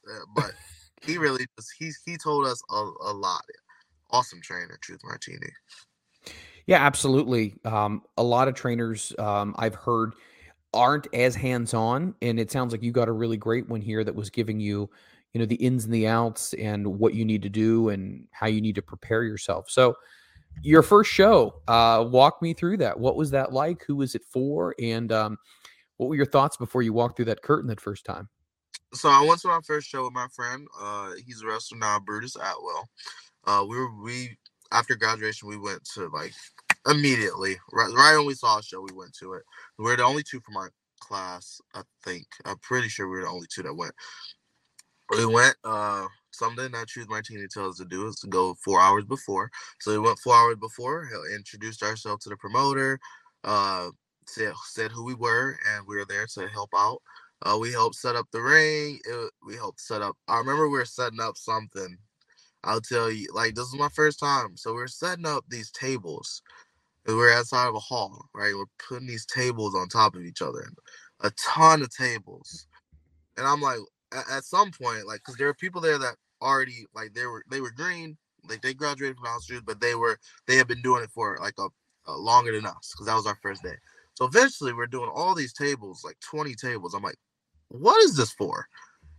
[0.09, 0.51] Uh, but
[1.01, 3.43] he really just he he told us a, a lot
[4.11, 5.47] awesome trainer, Truth Martini.
[6.67, 7.55] Yeah, absolutely.
[7.65, 10.13] Um, a lot of trainers um, I've heard
[10.73, 14.03] aren't as hands on, and it sounds like you got a really great one here
[14.03, 14.89] that was giving you,
[15.33, 18.47] you know, the ins and the outs and what you need to do and how
[18.47, 19.69] you need to prepare yourself.
[19.69, 19.95] So,
[20.61, 22.99] your first show, uh, walk me through that.
[22.99, 23.85] What was that like?
[23.85, 24.75] Who was it for?
[24.81, 25.37] And um,
[25.95, 28.27] what were your thoughts before you walked through that curtain that first time?
[28.93, 30.67] So I went to my first show with my friend.
[30.79, 32.89] Uh, he's a wrestler now, Brutus Atwell
[33.45, 34.37] uh, we were we
[34.71, 36.33] after graduation we went to like
[36.87, 37.57] immediately.
[37.71, 39.43] Right, right when we saw a show, we went to it.
[39.77, 42.27] We are the only two from our class, I think.
[42.45, 43.93] I'm pretty sure we were the only two that went.
[45.09, 48.79] We went uh something that Truth Martini tells us to do is to go four
[48.79, 49.51] hours before.
[49.79, 52.99] So we went four hours before, introduced ourselves to the promoter,
[53.43, 53.89] uh
[54.27, 57.01] said said who we were, and we were there to help out.
[57.43, 58.99] Uh, we helped set up the ring.
[59.03, 60.15] It, we helped set up.
[60.27, 61.97] I remember we were setting up something.
[62.63, 63.93] I'll tell you, like this is my mm.
[63.93, 66.41] first time, so we are setting up these tables.
[67.05, 68.53] We we're outside of a hall, right?
[68.55, 70.69] We're putting these tables on top of each other,
[71.21, 72.67] a ton of tables.
[73.37, 73.79] And I'm like,
[74.13, 77.43] at, at some point, like, because there were people there that already, like, they were
[77.49, 81.03] they were green, like they graduated from Truth, but they were they had been doing
[81.03, 81.67] it for like a,
[82.05, 83.75] a longer than us, because that was our first day.
[84.13, 86.93] So eventually, we're doing all these tables, like 20 tables.
[86.93, 87.17] I'm like,
[87.69, 88.67] what is this for?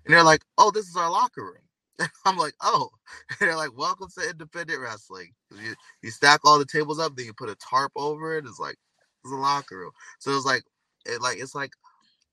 [0.04, 1.62] And they're like, oh, this is our locker room.
[2.24, 2.90] I'm like, oh.
[3.28, 5.32] And they're like, welcome to independent wrestling.
[5.50, 8.46] You, you stack all the tables up, then you put a tarp over it.
[8.46, 8.76] It's like,
[9.24, 9.92] it's a locker room.
[10.18, 10.64] So it's like,
[11.06, 11.72] it like it's like,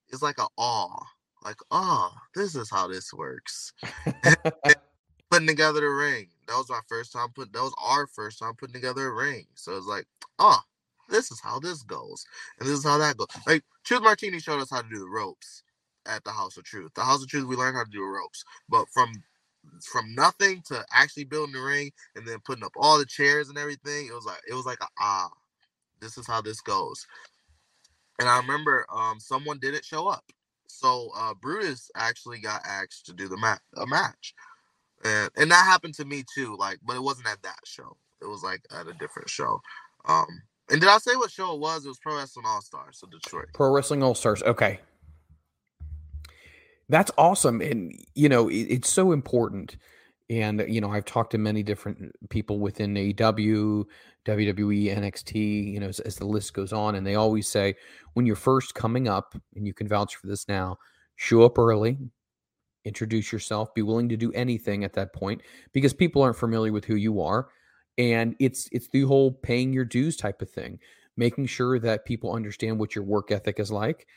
[0.10, 1.04] it's like a awe.
[1.44, 3.74] Like, oh, this is how this works.
[5.32, 6.28] putting together the ring.
[6.48, 7.52] That was my first time putting.
[7.54, 9.46] That was our first time putting together a ring.
[9.56, 10.06] So it's like,
[10.40, 10.60] oh,
[11.10, 12.26] this is how this goes,
[12.60, 13.28] and this is how that goes.
[13.46, 15.64] Like Truth Martini showed us how to do the ropes
[16.06, 16.92] at the House of Truth.
[16.96, 19.12] The House of Truth, we learned how to do ropes, but from
[19.92, 23.58] from nothing to actually building the ring and then putting up all the chairs and
[23.58, 25.30] everything, it was like it was like a, ah,
[26.02, 27.06] this is how this goes.
[28.20, 30.24] And I remember um someone didn't show up,
[30.68, 34.34] so uh Brutus actually got asked to do the match a match,
[35.06, 36.56] and and that happened to me too.
[36.58, 37.98] Like, but it wasn't at that show.
[38.22, 39.62] It was like at a different show.
[40.06, 40.28] Um,
[40.70, 41.86] and did I say what show it was?
[41.86, 43.48] It was Pro Wrestling All Stars, so Detroit.
[43.54, 44.44] Pro Wrestling All Stars.
[44.44, 44.80] Okay.
[46.90, 47.62] That's awesome.
[47.62, 49.78] And, you know, it, it's so important.
[50.30, 53.86] And, you know, I've talked to many different people within AEW,
[54.26, 56.96] WWE, NXT, you know, as, as the list goes on.
[56.96, 57.76] And they always say,
[58.14, 60.78] when you're first coming up, and you can vouch for this now,
[61.16, 61.98] show up early,
[62.86, 65.42] introduce yourself, be willing to do anything at that point
[65.74, 67.50] because people aren't familiar with who you are.
[67.98, 70.80] And it's it's the whole paying your dues type of thing,
[71.18, 74.08] making sure that people understand what your work ethic is like,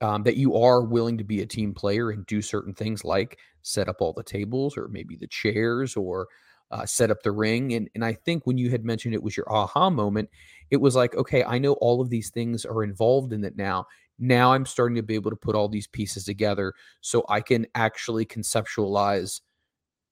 [0.00, 3.38] um, that you are willing to be a team player and do certain things like
[3.62, 6.28] set up all the tables or maybe the chairs or
[6.70, 7.74] uh, set up the ring.
[7.74, 10.30] And, and I think when you had mentioned it was your aha moment,
[10.70, 13.86] it was like, okay, I know all of these things are involved in it now.
[14.18, 17.66] Now I'm starting to be able to put all these pieces together so I can
[17.74, 19.40] actually conceptualize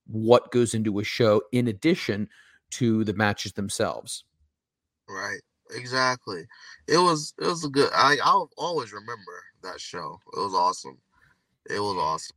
[0.07, 2.27] what goes into a show in addition
[2.71, 4.25] to the matches themselves.
[5.07, 5.41] Right.
[5.71, 6.45] Exactly.
[6.87, 10.19] It was it was a good I I'll always remember that show.
[10.33, 10.97] It was awesome.
[11.69, 12.35] It was awesome.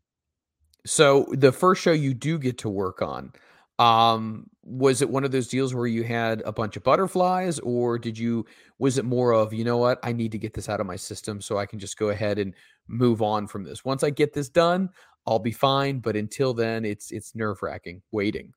[0.84, 3.32] So the first show you do get to work on,
[3.78, 7.98] um, was it one of those deals where you had a bunch of butterflies, or
[7.98, 8.44] did you
[8.78, 10.96] was it more of, you know what, I need to get this out of my
[10.96, 12.54] system so I can just go ahead and
[12.88, 13.84] move on from this.
[13.84, 14.90] Once I get this done,
[15.26, 16.00] I'll be fine.
[16.00, 18.52] But until then, it's it's nerve wracking waiting.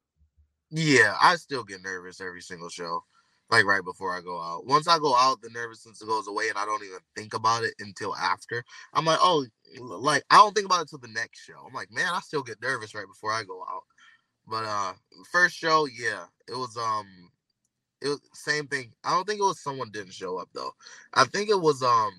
[0.71, 3.03] Yeah, I still get nervous every single show
[3.49, 4.65] like right before I go out.
[4.65, 7.73] Once I go out, the nervousness goes away, and I don't even think about it
[7.79, 8.63] until after.
[8.93, 9.45] I'm like, oh,
[9.79, 11.55] like I don't think about it till the next show.
[11.65, 13.83] I'm like, man, I still get nervous right before I go out.
[14.47, 14.93] But uh,
[15.31, 17.07] first show, yeah, it was um,
[18.01, 18.93] it was same thing.
[19.03, 20.71] I don't think it was someone didn't show up though.
[21.13, 22.11] I think it was um,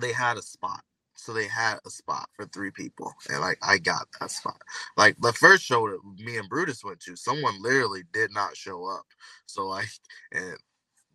[0.00, 0.82] they had a spot.
[1.18, 4.62] So they had a spot for three people, and like I got that spot.
[4.96, 8.86] Like the first show that me and Brutus went to, someone literally did not show
[8.88, 9.04] up.
[9.46, 9.88] So like,
[10.32, 10.56] and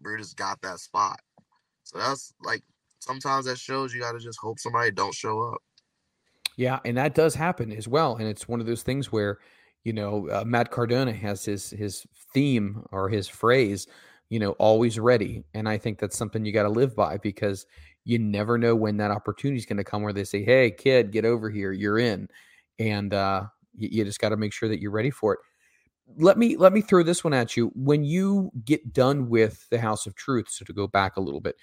[0.01, 1.19] Brutus got that spot.
[1.83, 2.63] So that's like
[2.99, 5.61] sometimes that shows you got to just hope somebody don't show up.
[6.57, 8.17] Yeah, and that does happen as well.
[8.17, 9.39] And it's one of those things where,
[9.83, 13.87] you know, uh, Matt Cardona has his his theme or his phrase,
[14.29, 15.45] you know, always ready.
[15.53, 17.65] And I think that's something you got to live by because
[18.05, 21.11] you never know when that opportunity is going to come where they say, "Hey, kid,
[21.11, 21.71] get over here.
[21.71, 22.27] You're in,"
[22.79, 23.43] and uh,
[23.75, 25.39] you, you just got to make sure that you're ready for it.
[26.17, 27.71] Let me let me throw this one at you.
[27.75, 31.41] When you get done with the House of Truth, so to go back a little
[31.41, 31.55] bit,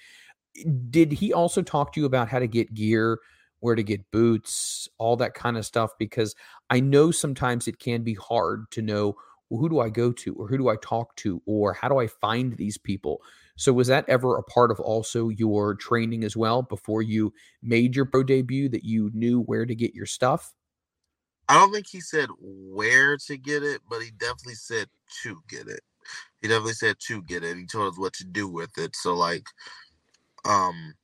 [0.89, 3.19] did he also talk to you about how to get gear?
[3.61, 5.91] where to get boots, all that kind of stuff.
[5.97, 6.35] Because
[6.69, 9.15] I know sometimes it can be hard to know
[9.51, 11.99] well, who do I go to or who do I talk to or how do
[11.99, 13.21] I find these people?
[13.61, 17.31] So was that ever a part of also your training as well before you
[17.61, 20.55] made your pro debut that you knew where to get your stuff?
[21.47, 24.87] I don't think he said where to get it, but he definitely said
[25.21, 25.81] to get it.
[26.41, 27.55] He definitely said to get it.
[27.55, 28.95] He told us what to do with it.
[28.95, 29.45] So like
[30.43, 30.95] um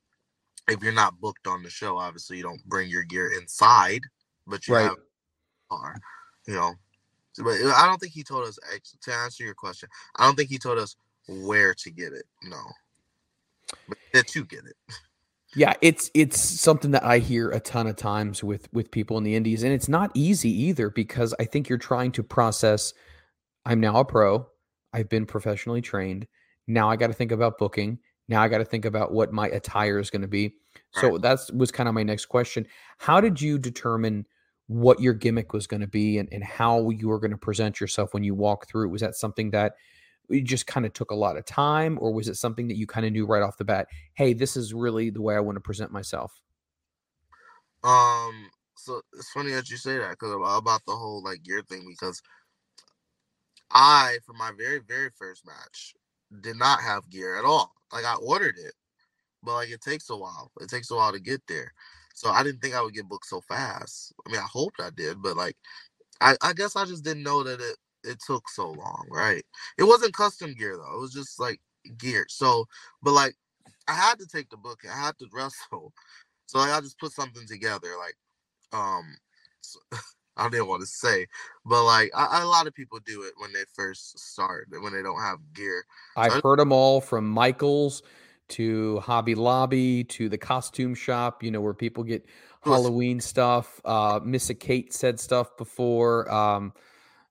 [0.66, 4.00] if you're not booked on the show, obviously you don't bring your gear inside,
[4.48, 4.82] but you right.
[4.82, 4.96] have
[5.70, 5.94] car,
[6.48, 6.74] you know.
[7.38, 8.58] But I don't think he told us
[9.02, 9.88] to answer your question.
[10.16, 10.96] I don't think he told us
[11.28, 12.24] where to get it.
[12.42, 12.62] No,
[13.88, 14.76] but that you get it.
[15.54, 19.24] Yeah, it's it's something that I hear a ton of times with with people in
[19.24, 22.92] the indies and it's not easy either because I think you're trying to process
[23.64, 24.46] I'm now a pro,
[24.92, 26.26] I've been professionally trained.
[26.66, 27.98] Now I got to think about booking.
[28.28, 30.54] Now I got to think about what my attire is going to be.
[30.92, 31.22] So Right.
[31.22, 32.66] that's was kind of my next question.
[32.98, 34.26] How did you determine
[34.66, 37.80] what your gimmick was going to be and, and how you were going to present
[37.80, 38.90] yourself when you walk through?
[38.90, 39.74] Was that something that
[40.28, 42.86] you just kind of took a lot of time, or was it something that you
[42.86, 43.88] kind of knew right off the bat?
[44.14, 46.40] Hey, this is really the way I want to present myself.
[47.84, 51.84] Um, so it's funny that you say that because about the whole like gear thing
[51.88, 52.20] because
[53.70, 55.94] I for my very very first match
[56.40, 57.72] did not have gear at all.
[57.92, 58.74] Like I ordered it,
[59.42, 60.50] but like it takes a while.
[60.60, 61.72] It takes a while to get there.
[62.14, 64.12] So I didn't think I would get booked so fast.
[64.26, 65.56] I mean, I hoped I did, but like
[66.20, 69.44] I, I guess I just didn't know that it it took so long, right?
[69.78, 70.96] It wasn't custom gear though.
[70.96, 71.60] It was just like
[71.98, 72.26] gear.
[72.28, 72.66] So,
[73.02, 73.34] but like
[73.86, 74.80] I had to take the book.
[74.90, 75.92] I had to wrestle.
[76.46, 77.88] So like I just put something together.
[77.98, 78.16] Like
[78.72, 79.04] um
[79.60, 79.78] so,
[80.36, 81.26] I didn't want to say,
[81.64, 85.02] but like I, a lot of people do it when they first start when they
[85.02, 85.84] don't have gear.
[86.16, 88.02] I've I- heard them all from Michaels
[88.50, 92.24] to Hobby Lobby to the costume shop, you know, where people get
[92.62, 93.80] Halloween stuff.
[93.84, 96.30] Uh, Missa Kate said stuff before.
[96.32, 96.72] Um,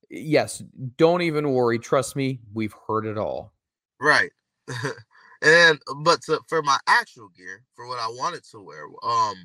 [0.10, 0.64] yes,
[0.98, 1.80] don't even worry.
[1.80, 3.54] Trust me, we've heard it all.
[4.00, 4.32] Right.
[5.42, 9.36] and but to, for my actual gear, for what I wanted to wear, um,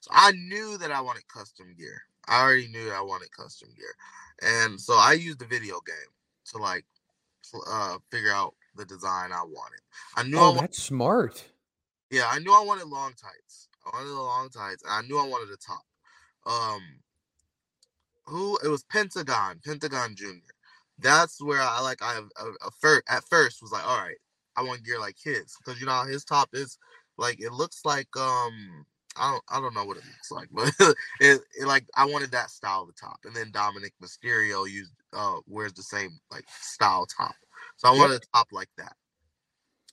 [0.00, 2.02] so I knew that I wanted custom gear.
[2.28, 3.94] I already knew I wanted custom gear,
[4.42, 6.12] and so I used the video game
[6.52, 6.84] to like
[7.68, 9.80] uh figure out the design I wanted.
[10.16, 11.44] I knew I Oh, wa- that's smart.
[12.10, 13.68] yeah, I knew I wanted long tights.
[13.86, 15.82] I wanted the long tights, and I knew I wanted a top.
[16.46, 16.82] Um,
[18.26, 20.42] who it was Pentagon, Pentagon Junior.
[20.98, 24.16] That's where I like I uh, at first was like, all right,
[24.56, 26.78] I want gear like his because you know his top is
[27.18, 30.72] like it looks like um I don't I don't know what it looks like, but
[31.20, 34.92] it, it like I wanted that style of the top, and then Dominik Mysterio used
[35.12, 37.34] uh wears the same like style top,
[37.76, 37.96] so I Yep.
[37.96, 38.94] wanted a top like that,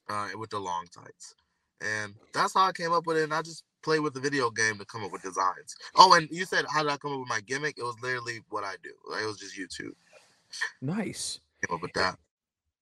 [0.09, 1.35] uh with the long tights,
[1.81, 3.23] and that's how I came up with it.
[3.23, 5.75] And I just played with the video game to come up with designs.
[5.95, 7.77] Oh, and you said how did I come up with my gimmick?
[7.77, 8.91] It was literally what I do.
[9.09, 9.93] Like, it was just YouTube.
[10.81, 11.39] Nice.
[11.65, 12.17] Came up with that.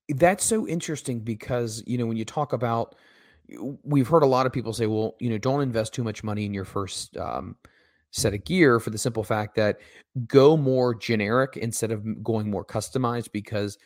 [0.09, 2.95] That's so interesting because, you know, when you talk about,
[3.83, 6.45] we've heard a lot of people say, well, you know, don't invest too much money
[6.45, 7.55] in your first um,
[8.11, 9.79] set of gear for the simple fact that
[10.27, 13.77] go more generic instead of going more customized because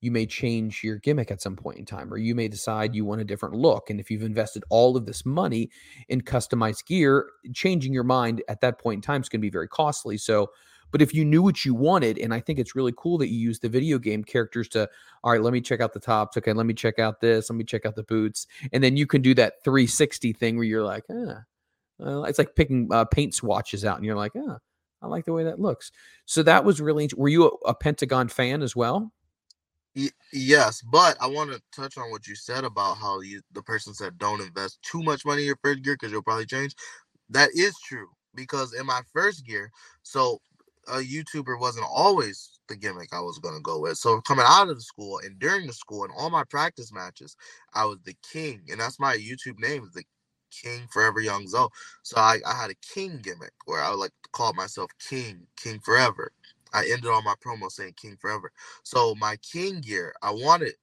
[0.00, 3.04] you may change your gimmick at some point in time or you may decide you
[3.04, 3.90] want a different look.
[3.90, 5.70] And if you've invested all of this money
[6.08, 9.50] in customized gear, changing your mind at that point in time is going to be
[9.50, 10.16] very costly.
[10.16, 10.50] So,
[10.90, 13.38] but if you knew what you wanted, and I think it's really cool that you
[13.38, 14.88] use the video game characters to
[15.22, 16.36] all right, let me check out the tops.
[16.36, 17.50] Okay, let me check out this.
[17.50, 18.46] Let me check out the boots.
[18.72, 21.42] And then you can do that 360 thing where you're like, ah,
[21.98, 24.58] well, it's like picking uh, paint swatches out and you're like, ah,
[25.02, 25.92] I like the way that looks.
[26.24, 29.12] So that was really, were you a, a Pentagon fan as well?
[30.32, 33.94] Yes, but I want to touch on what you said about how you the person
[33.94, 36.74] said don't invest too much money in your first gear because you'll probably change.
[37.30, 39.70] That is true because in my first gear,
[40.02, 40.40] so
[40.88, 43.98] a YouTuber wasn't always the gimmick I was gonna go with.
[43.98, 47.36] So coming out of the school and during the school and all my practice matches,
[47.74, 50.04] I was the king, and that's my YouTube name is the
[50.50, 51.68] King Forever Young Zoe.
[52.02, 55.46] So I, I had a king gimmick where I would like to call myself King,
[55.56, 56.32] King Forever.
[56.74, 58.52] I ended all my promo saying King Forever.
[58.82, 60.74] So my king gear, I wanted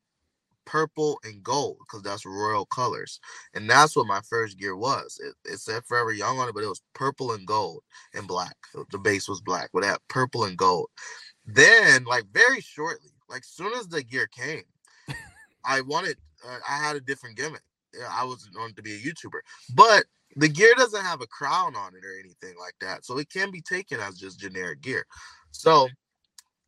[0.66, 3.20] purple and gold because that's royal colors,
[3.54, 5.20] and that's what my first gear was.
[5.24, 7.84] It, it said Forever Young on it, but it was purple and gold
[8.14, 8.56] and black.
[8.92, 10.90] The base was black, but that purple and gold.
[11.46, 14.64] Then, like very shortly, like soon as the gear came,
[15.66, 16.18] I wanted.
[16.48, 17.64] Uh, I had a different gimmick.
[18.12, 19.40] I was going to be a YouTuber,
[19.76, 20.06] but
[20.36, 23.52] the gear doesn't have a crown on it or anything like that, so it can
[23.52, 25.06] be taken as just generic gear.
[25.56, 25.88] So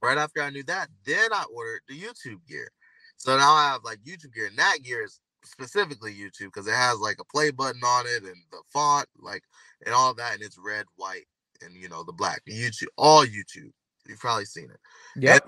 [0.01, 2.69] right after I knew that, then I ordered the YouTube gear.
[3.17, 6.73] So now I have like YouTube gear, and that gear is specifically YouTube because it
[6.73, 9.43] has like a play button on it and the font, like
[9.85, 11.25] and all that, and it's red, white,
[11.63, 12.41] and you know the black.
[12.47, 13.71] YouTube, all YouTube.
[14.07, 14.79] You've probably seen it.
[15.15, 15.39] Yeah.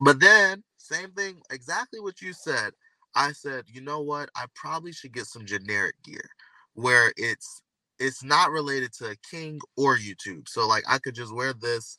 [0.00, 2.72] But then, same thing, exactly what you said.
[3.14, 4.30] I said, you know what?
[4.36, 6.30] I probably should get some generic gear
[6.74, 7.62] where it's
[7.98, 10.48] it's not related to a King or YouTube.
[10.48, 11.98] So like I could just wear this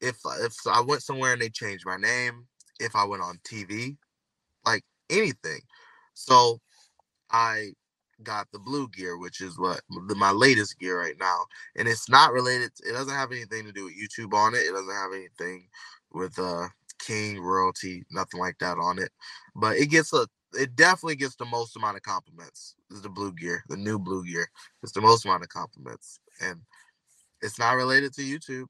[0.00, 2.46] if if I went somewhere and they changed my name,
[2.80, 3.96] if I went on TV,
[4.66, 5.60] like anything.
[6.14, 6.60] So
[7.30, 7.68] I
[8.22, 11.44] got the blue gear, which is what my latest gear right now,
[11.76, 12.72] and it's not related.
[12.86, 14.58] It doesn't have anything to do with YouTube on it.
[14.58, 15.68] It doesn't have anything
[16.12, 16.68] with uh
[16.98, 19.10] king royalty, nothing like that on it.
[19.54, 22.74] But it gets a it definitely gets the most amount of compliments.
[22.90, 24.48] Is the blue gear, the new blue gear.
[24.82, 26.18] It's the most amount of compliments.
[26.40, 26.60] And
[27.40, 28.66] it's not related to YouTube.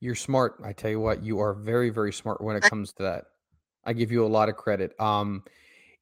[0.00, 0.60] You're smart.
[0.64, 3.24] I tell you what, you are very, very smart when it comes to that.
[3.84, 4.98] I give you a lot of credit.
[5.00, 5.42] Um,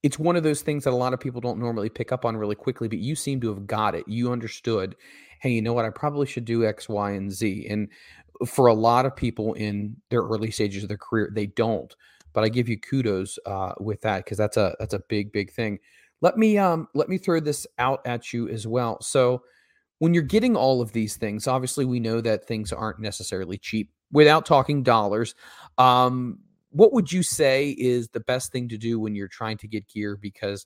[0.02, 2.36] it's one of those things that a lot of people don't normally pick up on
[2.36, 4.06] really quickly, but you seem to have got it.
[4.06, 4.94] You understood,
[5.40, 5.84] hey, you know what?
[5.84, 7.66] I probably should do X, Y, and Z.
[7.68, 7.88] And
[8.46, 11.94] for a lot of people in their early stages of their career, they don't.
[12.38, 15.50] But I give you kudos uh, with that because that's a that's a big, big
[15.50, 15.80] thing.
[16.20, 19.02] Let me um let me throw this out at you as well.
[19.02, 19.42] So
[19.98, 23.90] when you're getting all of these things, obviously we know that things aren't necessarily cheap.
[24.12, 25.34] Without talking dollars,
[25.78, 26.38] um,
[26.70, 29.88] what would you say is the best thing to do when you're trying to get
[29.88, 30.16] gear?
[30.16, 30.64] Because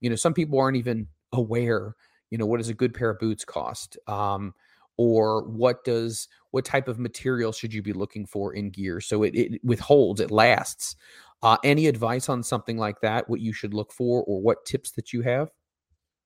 [0.00, 1.96] you know some people aren't even aware.
[2.30, 3.98] You know what does a good pair of boots cost?
[4.06, 4.54] Um,
[4.98, 9.00] or what does what type of material should you be looking for in gear?
[9.00, 10.96] So it, it withholds it lasts.
[11.42, 14.90] Uh, any advice on something like that what you should look for or what tips
[14.92, 15.50] that you have?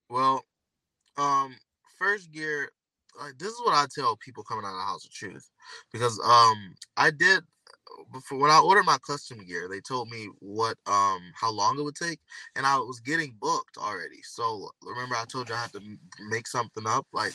[0.09, 0.45] Well
[1.19, 1.55] um
[1.99, 2.71] first gear
[3.21, 5.51] like this is what i tell people coming out of the house of truth
[5.93, 7.43] because um i did
[8.13, 11.83] before when I ordered my custom gear, they told me what um how long it
[11.83, 12.21] would take,
[12.57, 14.21] and I was getting booked already.
[14.23, 15.81] So remember, I told you I had to
[16.29, 17.33] make something up, like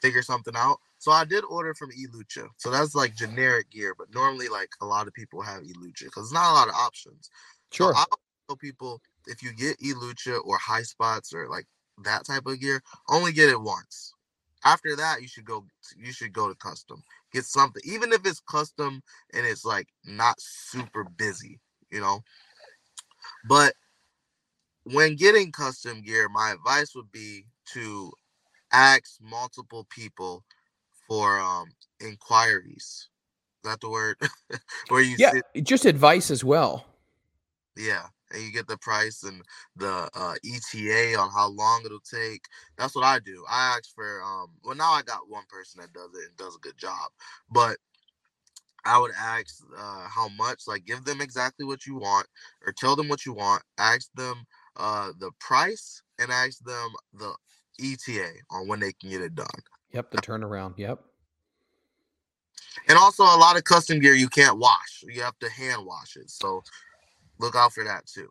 [0.00, 0.78] figure something out.
[0.98, 2.48] So I did order from eLucha.
[2.56, 6.30] So that's like generic gear, but normally like a lot of people have eLucha because
[6.30, 7.30] there's not a lot of options.
[7.72, 7.92] Sure.
[7.92, 8.04] So I
[8.48, 11.66] tell people if you get eLucha or Highspots or like
[12.04, 14.14] that type of gear, only get it once.
[14.64, 15.64] After that, you should go.
[15.96, 17.02] You should go to custom.
[17.32, 19.02] Get something, even if it's custom
[19.34, 22.22] and it's like not super busy, you know.
[23.48, 23.74] But
[24.84, 28.10] when getting custom gear, my advice would be to
[28.72, 30.44] ask multiple people
[31.08, 31.66] for um
[32.00, 33.08] inquiries.
[33.64, 34.16] Is that the word?
[34.88, 36.86] Where you yeah, sit, just advice as well.
[37.76, 39.42] yeah, and you get the price and
[39.76, 42.42] the uh, ETA on how long it'll take.
[42.76, 43.44] That's what I do.
[43.50, 44.48] I ask for um.
[44.64, 47.10] Well, now I got one person that does it and does a good job,
[47.50, 47.78] but
[48.84, 50.62] I would ask uh, how much.
[50.66, 52.26] Like, give them exactly what you want,
[52.66, 53.62] or tell them what you want.
[53.78, 54.44] Ask them
[54.76, 57.34] uh the price and ask them the
[57.80, 59.46] ETA on when they can get it done.
[59.92, 60.74] Yep, the turnaround.
[60.76, 61.00] Yep.
[62.88, 65.02] And also, a lot of custom gear you can't wash.
[65.02, 66.30] You have to hand wash it.
[66.30, 66.62] So
[67.38, 68.28] look out for that too.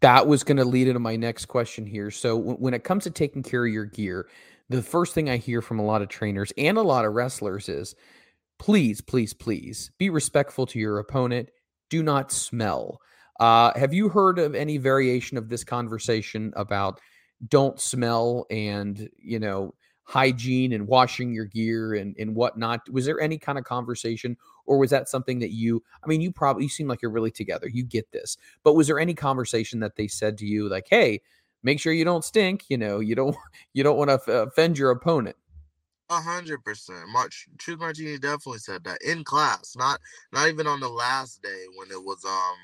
[0.00, 2.10] That was going to lead into my next question here.
[2.10, 4.28] So, w- when it comes to taking care of your gear,
[4.70, 7.68] the first thing I hear from a lot of trainers and a lot of wrestlers
[7.68, 7.94] is
[8.58, 11.50] please, please, please be respectful to your opponent.
[11.90, 13.00] Do not smell.
[13.40, 17.00] Uh, have you heard of any variation of this conversation about
[17.48, 22.88] don't smell and, you know, hygiene and washing your gear and, and whatnot?
[22.90, 24.36] Was there any kind of conversation
[24.70, 27.30] or was that something that you i mean you probably you seem like you're really
[27.30, 30.86] together you get this but was there any conversation that they said to you like
[30.88, 31.20] hey
[31.62, 33.36] make sure you don't stink you know you don't
[33.74, 35.36] you don't want to offend your opponent
[36.08, 37.08] A hundred percent.
[37.12, 40.00] March Truth Martini definitely said that in class, not
[40.32, 42.58] not even on the last day when it was um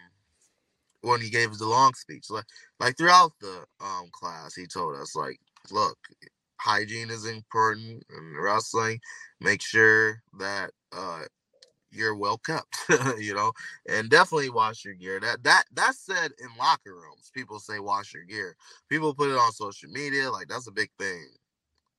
[1.07, 2.27] when he gave us the long speech.
[2.31, 2.45] Like
[2.81, 5.39] like throughout the um class, he told us like,
[5.71, 5.99] look,
[6.61, 9.01] hygiene is important in wrestling.
[9.41, 11.23] Make sure that uh
[11.91, 12.77] you're well kept,
[13.19, 13.53] you know,
[13.89, 15.21] and definitely wash your gear.
[15.21, 17.31] That that that's said in locker rooms.
[17.35, 18.57] People say wash your gear.
[18.89, 21.27] People put it on social media, like that's a big thing.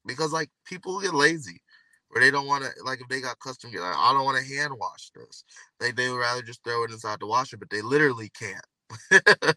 [0.05, 1.62] Because like people get lazy
[2.10, 4.38] where they don't want to like if they got custom gear, like, I don't want
[4.38, 5.45] to hand wash this.
[5.80, 8.66] They they would rather just throw it inside the washer, but they literally can't.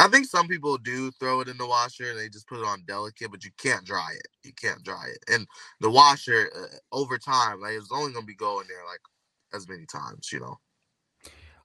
[0.00, 2.64] I think some people do throw it in the washer and they just put it
[2.64, 4.28] on delicate, but you can't dry it.
[4.44, 5.18] You can't dry it.
[5.32, 5.46] And
[5.80, 9.00] the washer uh, over time, like it's only gonna be going there like
[9.52, 10.58] as many times, you know.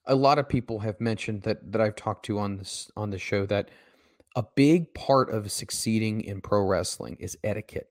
[0.05, 3.17] a lot of people have mentioned that that I've talked to on this on the
[3.17, 3.69] show that
[4.35, 7.89] a big part of succeeding in pro wrestling is etiquette,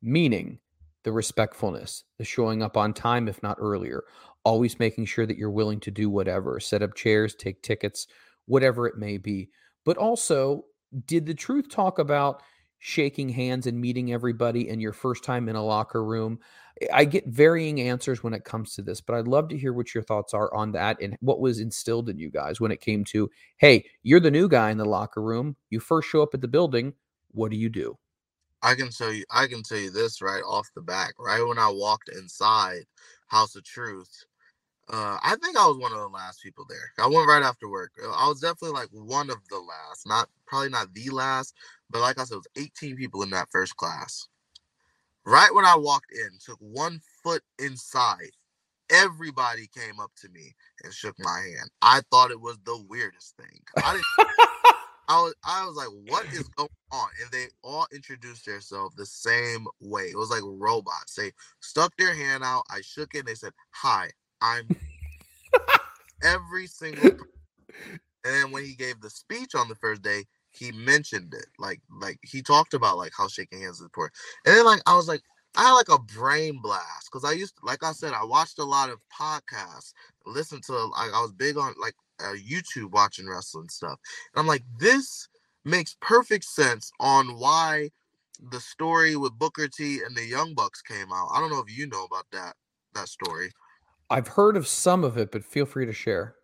[0.00, 0.60] meaning
[1.02, 4.04] the respectfulness, the showing up on time if not earlier,
[4.44, 8.06] always making sure that you're willing to do whatever, set up chairs, take tickets,
[8.46, 9.50] whatever it may be.
[9.84, 10.64] But also,
[11.06, 12.42] did the truth talk about
[12.78, 16.38] shaking hands and meeting everybody in your first time in a locker room?
[16.92, 19.94] I get varying answers when it comes to this, but I'd love to hear what
[19.94, 23.04] your thoughts are on that and what was instilled in you guys when it came
[23.06, 25.56] to, hey, you're the new guy in the locker room.
[25.70, 26.94] You first show up at the building.
[27.30, 27.98] What do you do?
[28.62, 31.14] I can tell you I can tell you this right off the back.
[31.18, 32.84] Right when I walked inside
[33.26, 34.24] House of Truth,
[34.92, 36.92] uh, I think I was one of the last people there.
[36.98, 37.92] I went right after work.
[38.02, 41.54] Uh, I was definitely like one of the last, not probably not the last,
[41.88, 44.28] but like I said, it was 18 people in that first class.
[45.24, 48.32] Right when I walked in, took one foot inside,
[48.90, 51.70] everybody came up to me and shook my hand.
[51.80, 53.60] I thought it was the weirdest thing.
[53.82, 54.28] I didn't.
[55.08, 57.08] I was, I was like, what is going on?
[57.20, 60.04] And they all introduced themselves the same way.
[60.04, 61.14] It was like robots.
[61.14, 62.62] They stuck their hand out.
[62.70, 63.20] I shook it.
[63.20, 64.10] And they said, "Hi,
[64.42, 64.68] I'm."
[66.22, 67.10] every single.
[68.24, 71.46] And then when he gave the speech on the first day, he mentioned it.
[71.58, 74.14] Like, like he talked about like how shaking hands is important.
[74.46, 75.22] And then like I was like,
[75.56, 78.60] I had like a brain blast because I used, to, like I said, I watched
[78.60, 79.92] a lot of podcasts,
[80.24, 83.98] listened to, like I was big on like uh, YouTube watching wrestling stuff,
[84.34, 85.28] and I'm like, this
[85.64, 87.90] makes perfect sense on why
[88.52, 91.30] the story with Booker T and the Young Bucks came out.
[91.34, 92.54] I don't know if you know about that
[92.94, 93.50] that story.
[94.12, 96.36] I've heard of some of it, but feel free to share.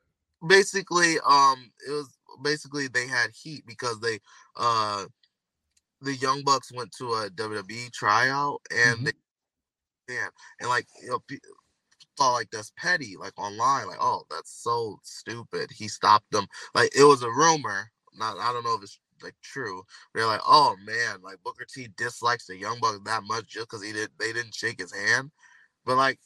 [0.46, 4.20] Basically, um, it was basically they had heat because they
[4.56, 5.06] uh
[6.02, 9.04] the Young Bucks went to a WWE tryout and Mhm.
[9.06, 9.12] they,
[10.14, 10.28] yeah,
[10.60, 11.20] and like you know,
[12.16, 15.70] thought like that's petty, like online, like oh that's so stupid.
[15.72, 16.46] He stopped them.
[16.74, 17.90] Like it was a rumor.
[18.14, 19.84] Not I don't know if it's like true.
[20.14, 23.84] They're like, oh man, like Booker T dislikes the Young Bucks that much just because
[23.84, 25.32] he did they didn't shake his hand.
[25.86, 26.20] But like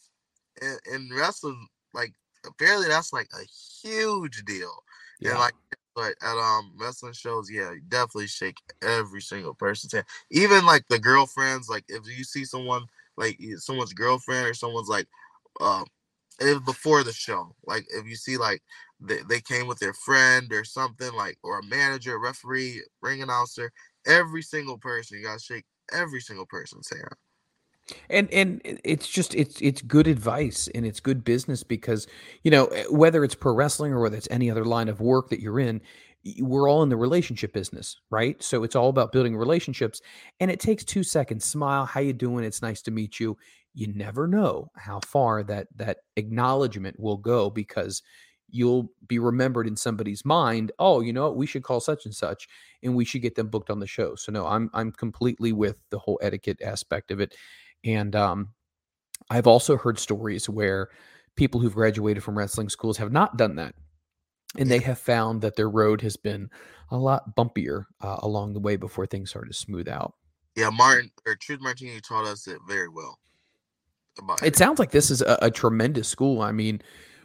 [0.61, 2.13] in, in wrestling, like
[2.47, 3.45] apparently that's like a
[3.87, 4.73] huge deal.
[5.25, 5.55] And like
[5.95, 10.07] but at um wrestling shows, yeah, you definitely shake every single person's hand.
[10.31, 12.87] Even like the girlfriends, like if you see someone
[13.17, 15.07] like someone's girlfriend or someone's like
[15.61, 15.85] um
[16.41, 18.63] it before the show, like if you see like
[19.01, 23.71] they, they came with their friend or something, like or a manager, referee, ring announcer,
[24.07, 27.15] every single person, you gotta shake every single person's hand.
[28.09, 32.07] And and it's just it's it's good advice and it's good business because
[32.43, 35.41] you know whether it's pro wrestling or whether it's any other line of work that
[35.41, 35.81] you're in
[36.39, 38.41] we're all in the relationship business right?
[38.43, 40.01] So it's all about building relationships
[40.41, 41.45] and it takes two seconds.
[41.45, 42.45] Smile how you doing?
[42.45, 43.37] It's nice to meet you.
[43.75, 48.03] You never know how far that that acknowledgement will go because
[48.49, 51.37] you'll be remembered in somebody's mind oh you know what?
[51.37, 52.47] We should call such and such
[52.83, 54.15] and we should get them booked on the show.
[54.15, 57.35] So no i'm i'm completely with the whole etiquette aspect of it
[57.85, 58.49] and um,
[59.31, 60.91] I've also heard stories where
[61.37, 63.75] people who've graduated from wrestling schools have not done that.
[64.59, 66.51] And they have found that their road has been
[66.91, 70.15] a lot bumpier uh, along the way before things started to smooth out.
[70.57, 73.19] Yeah, Martin or Truth Martini taught us it very well.
[74.19, 76.43] About It sounds like this is a, a tremendous school.
[76.43, 76.83] I mean,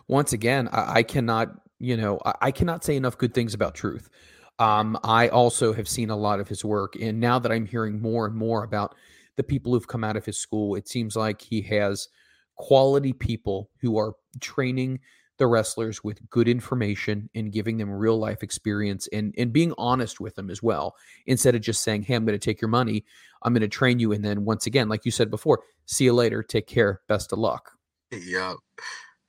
[0.07, 1.49] once again, I, I cannot,
[1.79, 4.09] you know, I, I cannot say enough good things about Truth.
[4.57, 8.01] Um, I also have seen a lot of his work, and now that I'm hearing
[8.01, 8.95] more and more about
[9.37, 12.09] the people who've come out of his school, it seems like he has
[12.57, 14.99] quality people who are training
[15.37, 20.19] the wrestlers with good information and giving them real life experience and and being honest
[20.19, 20.95] with them as well
[21.27, 23.05] instead of just saying hey i'm going to take your money
[23.43, 26.13] i'm going to train you and then once again like you said before see you
[26.13, 27.71] later take care best of luck
[28.11, 28.55] Yeah.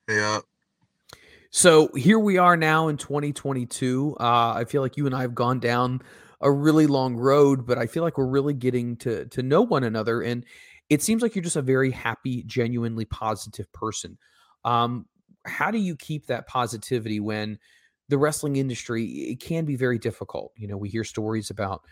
[0.08, 0.40] Yeah.
[1.50, 5.34] so here we are now in 2022 uh, i feel like you and i have
[5.34, 6.00] gone down
[6.40, 9.84] a really long road but i feel like we're really getting to to know one
[9.84, 10.44] another and
[10.88, 14.18] it seems like you're just a very happy genuinely positive person.
[14.64, 15.06] Um,
[15.46, 17.58] how do you keep that positivity when
[18.08, 20.52] the wrestling industry it can be very difficult?
[20.56, 21.82] You know we hear stories about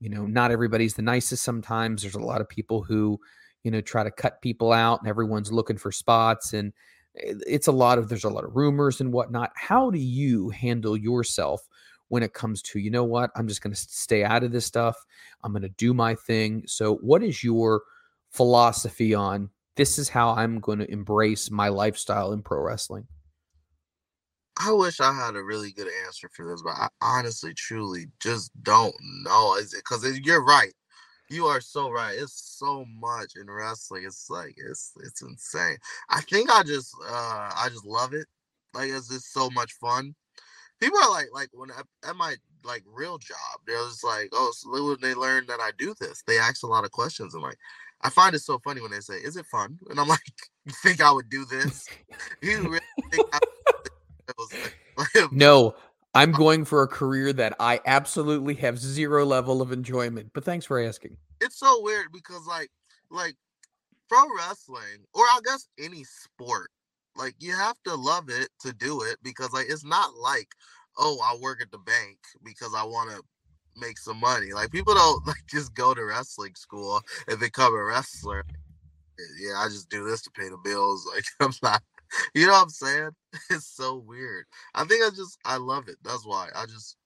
[0.00, 2.02] you know not everybody's the nicest sometimes.
[2.02, 3.18] There's a lot of people who
[3.64, 6.72] you know try to cut people out and everyone's looking for spots and
[7.14, 9.50] it's a lot of there's a lot of rumors and whatnot.
[9.56, 11.62] How do you handle yourself
[12.08, 14.66] when it comes to you know what i'm just going to stay out of this
[14.66, 14.96] stuff
[15.42, 17.82] i'm going to do my thing so what is your
[18.30, 23.06] philosophy on this is how i'm going to embrace my lifestyle in pro wrestling
[24.58, 28.50] I wish I had a really good answer for this, but I honestly, truly just
[28.62, 29.58] don't know.
[29.74, 30.72] Because you're right?
[31.28, 32.16] You are so right.
[32.18, 34.04] It's so much in wrestling.
[34.06, 35.76] It's like it's it's insane.
[36.08, 38.26] I think I just uh I just love it.
[38.74, 40.14] Like it's just so much fun.
[40.80, 44.52] People are like like when at, at my like real job, they're just like, oh,
[44.54, 47.34] so when they learn that I do this, they ask a lot of questions.
[47.34, 47.58] and like,
[48.02, 50.20] I find it so funny when they say, "Is it fun?" And I'm like,
[50.64, 51.86] "You think I would do this?
[52.42, 53.38] You really think I?"
[54.96, 55.74] Like, no
[56.14, 60.64] i'm going for a career that i absolutely have zero level of enjoyment but thanks
[60.64, 62.70] for asking it's so weird because like
[63.10, 63.36] like
[64.08, 66.70] pro wrestling or I guess any sport,
[67.16, 70.48] like you have to love it to do it because like it's not like
[70.98, 73.22] oh I work at the bank because I want to
[73.76, 74.52] make some money.
[74.52, 78.44] Like people don't like just go to wrestling school and become a wrestler.
[79.40, 81.08] Yeah, I just do this to pay the bills.
[81.14, 81.82] Like I'm not
[82.34, 83.10] you know what I'm saying?
[83.50, 84.46] It's so weird.
[84.74, 85.96] I think I just I love it.
[86.04, 86.48] That's why.
[86.54, 86.96] I just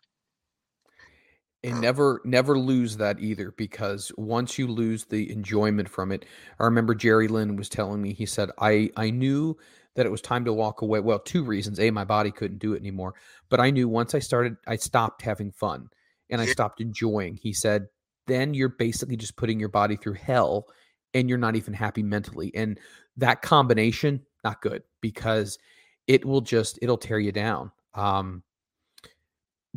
[1.62, 6.24] and Uh, never never lose that either because once you lose the enjoyment from it
[6.58, 9.56] i remember jerry lynn was telling me he said i i knew
[10.00, 11.00] that it was time to walk away.
[11.00, 11.78] Well two reasons.
[11.78, 13.14] A my body couldn't do it anymore
[13.50, 15.90] but i knew once i started i stopped having fun
[16.30, 17.36] and i stopped enjoying.
[17.36, 17.88] He said
[18.26, 20.66] then you're basically just putting your body through hell
[21.12, 22.52] and you're not even happy mentally.
[22.54, 22.78] And
[23.18, 25.58] that combination not good because
[26.06, 27.72] it will just it'll tear you down.
[27.94, 28.42] Um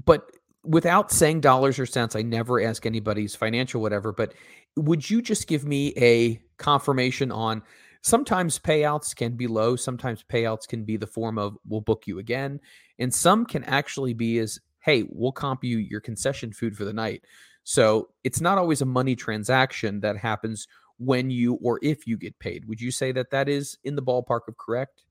[0.06, 0.32] but
[0.64, 4.34] without saying dollars or cents, I never ask anybody's financial whatever, but
[4.78, 7.62] would you just give me a confirmation on
[8.04, 12.20] sometimes payouts can be low, sometimes payouts can be the form of we'll book you
[12.20, 12.60] again,
[13.00, 16.94] and some can actually be as hey, we'll comp you your concession food for the
[16.94, 17.24] night.
[17.64, 22.38] So it's not always a money transaction that happens when you or if you get
[22.40, 22.66] paid.
[22.66, 25.06] Would you say that that is in the ballpark of correct?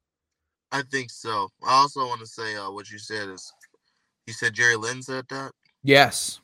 [0.71, 1.49] I think so.
[1.67, 3.51] I also want to say uh, what you said is,
[4.27, 5.53] you said Jerry Lynn said that.
[5.83, 6.41] Yes.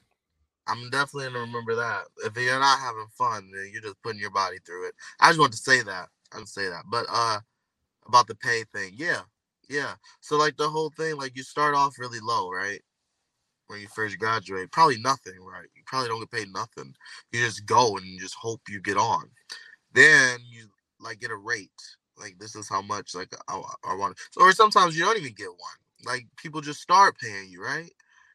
[0.67, 2.05] I'm definitely gonna remember that.
[2.25, 4.95] If you're not having fun, then you're just putting your body through it.
[5.21, 6.09] I just want to say that.
[6.33, 6.85] I would say that.
[6.91, 7.41] But uh,
[8.07, 9.21] about the pay thing, yeah,
[9.69, 9.95] yeah.
[10.21, 12.81] So like the whole thing, like you start off really low, right?
[13.69, 15.69] When you first graduate, probably nothing, right?
[15.77, 16.95] You probably don't get paid nothing.
[17.33, 19.31] You just go and you just hope you get on.
[19.93, 20.69] Then you
[21.01, 21.71] like get a rate.
[22.19, 24.19] Like this is how much like I, I want.
[24.37, 26.07] Or sometimes you don't even get one.
[26.07, 27.91] Like people just start paying you, right?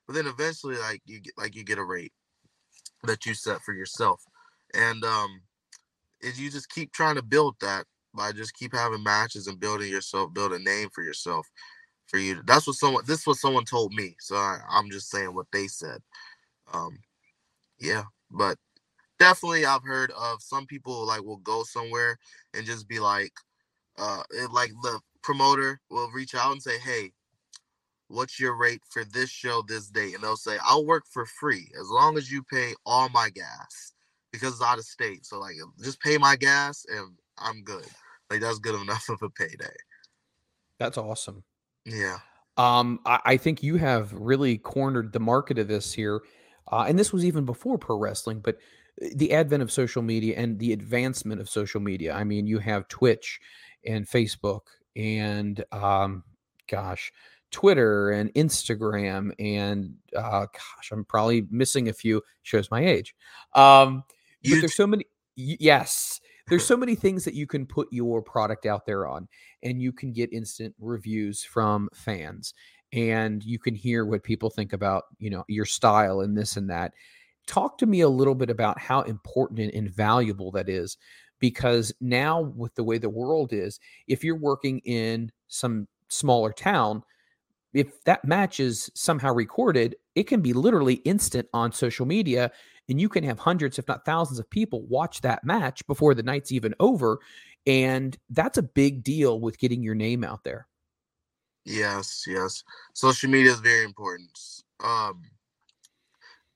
[0.06, 2.14] But then eventually, like you get like you get a rate
[3.04, 4.22] that you set for yourself,
[4.74, 5.42] and um,
[6.24, 9.92] is you just keep trying to build that by just keep having matches and building
[9.92, 11.48] yourself, build a name for yourself.
[12.08, 13.04] For you, that's what someone.
[13.08, 14.16] This is what someone told me.
[14.20, 16.00] So I, I'm just saying what they said.
[16.74, 17.00] Um,
[17.80, 18.58] yeah, but
[19.20, 22.18] definitely I've heard of some people like will go somewhere
[22.54, 23.34] and just be like,
[24.00, 27.12] uh, it, like the promoter will reach out and say, hey,
[28.10, 30.14] what's your rate for this show this day?
[30.14, 33.93] And they'll say, I'll work for free as long as you pay all my gas
[34.34, 35.26] because it's out of state.
[35.26, 37.86] So like just pay my gas and I'm good.
[38.30, 39.76] Like that's good enough of a payday.
[40.80, 41.44] That's awesome.
[41.86, 42.18] Yeah.
[42.58, 46.22] Um, I, I think you have really cornered the market of this here.
[46.72, 48.58] Uh, and this was even before pro wrestling, but
[49.02, 52.14] uh, the advent of social media and the advancement of social media.
[52.14, 53.40] I mean, you have Twitch
[53.86, 54.62] and Facebook
[54.96, 56.24] and, um,
[56.68, 57.12] gosh,
[57.52, 62.22] Twitter and Instagram and, uh, gosh, I'm probably missing a few.
[62.44, 63.16] Shows my age.
[63.54, 64.04] Um,
[64.44, 65.06] You there's so many.
[65.36, 69.28] Yes, there's so many things that you can put your product out there on
[69.64, 72.54] and you can get instant reviews from fans
[72.92, 76.70] and you can hear what people think about you know your style and this and
[76.70, 76.94] that
[77.48, 80.98] talk to me a little bit about how important and valuable that is
[81.40, 87.02] because now with the way the world is if you're working in some smaller town
[87.74, 92.52] if that match is somehow recorded it can be literally instant on social media
[92.90, 96.24] and you can have hundreds if not thousands of people watch that match before the
[96.24, 97.20] night's even over
[97.66, 100.68] and that's a big deal with getting your name out there
[101.66, 102.64] Yes, yes.
[102.94, 104.38] Social media is very important.
[104.84, 105.22] Um,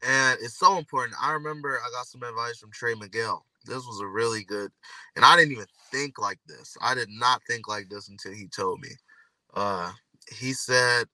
[0.06, 1.16] and it's so important.
[1.22, 3.46] I remember I got some advice from Trey Miguel.
[3.66, 4.72] This was a really good,
[5.16, 6.78] and I didn't even think like this.
[6.82, 8.90] I did not think like this until he told me.
[9.54, 9.92] Uh,
[10.32, 11.08] he said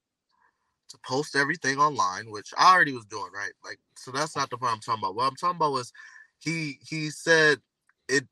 [0.94, 3.52] to post everything online, which I already was doing, right?
[3.66, 5.16] Like, so that's not the point I'm talking about.
[5.16, 5.92] What I'm talking about was
[6.40, 7.60] he he said
[8.08, 8.26] it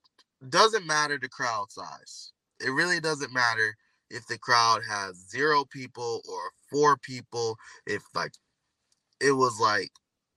[0.49, 2.31] doesn't matter the crowd size.
[2.63, 3.75] It really doesn't matter
[4.11, 7.57] if the crowd has zero people or four people.
[7.87, 8.33] If like
[9.19, 9.91] it was like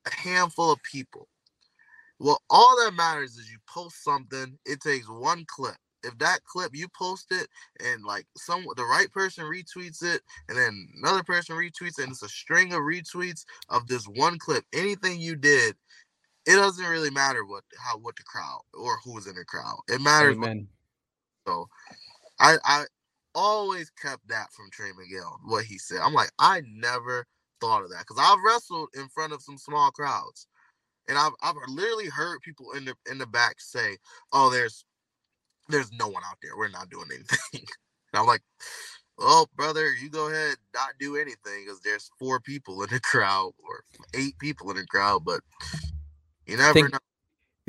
[0.06, 1.28] a handful of people.
[2.18, 4.58] Well, all that matters is you post something.
[4.64, 5.76] It takes one clip.
[6.04, 7.48] If that clip you post it
[7.84, 12.12] and like some the right person retweets it and then another person retweets it and
[12.12, 14.64] it's a string of retweets of this one clip.
[14.72, 15.76] Anything you did,
[16.46, 19.78] it doesn't really matter what how what the crowd or who's in the crowd.
[19.88, 20.50] It matters what
[21.48, 21.68] so
[22.40, 22.84] I I
[23.34, 25.98] always kept that from Trey Miguel, what he said.
[26.02, 27.26] I'm like, I never
[27.60, 28.04] thought of that.
[28.06, 30.46] Because I've wrestled in front of some small crowds.
[31.08, 33.98] And I've I've literally heard people in the in the back say,
[34.32, 34.84] Oh, there's
[35.68, 36.56] there's no one out there.
[36.56, 37.38] We're not doing anything.
[38.12, 38.42] and I'm like,
[39.18, 43.52] Well, brother, you go ahead, not do anything because there's four people in the crowd
[43.58, 43.84] or
[44.14, 45.40] eight people in the crowd, but
[46.46, 46.98] you never Think- know.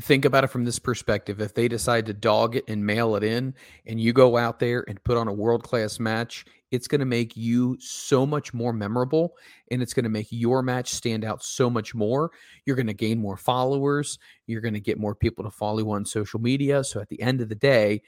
[0.01, 3.23] think about it from this perspective if they decide to dog it and mail it
[3.23, 3.53] in
[3.85, 7.05] and you go out there and put on a world class match it's going to
[7.05, 9.35] make you so much more memorable
[9.71, 12.31] and it's going to make your match stand out so much more
[12.65, 15.91] you're going to gain more followers you're going to get more people to follow you
[15.91, 18.01] on social media so at the end of the day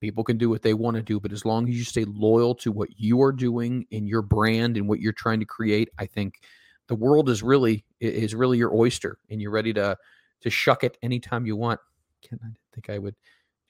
[0.00, 2.54] people can do what they want to do but as long as you stay loyal
[2.54, 6.06] to what you are doing in your brand and what you're trying to create i
[6.06, 6.40] think
[6.88, 9.96] the world is really is really your oyster, and you're ready to
[10.42, 11.80] to shuck it anytime you want.
[12.22, 13.16] Can I think I would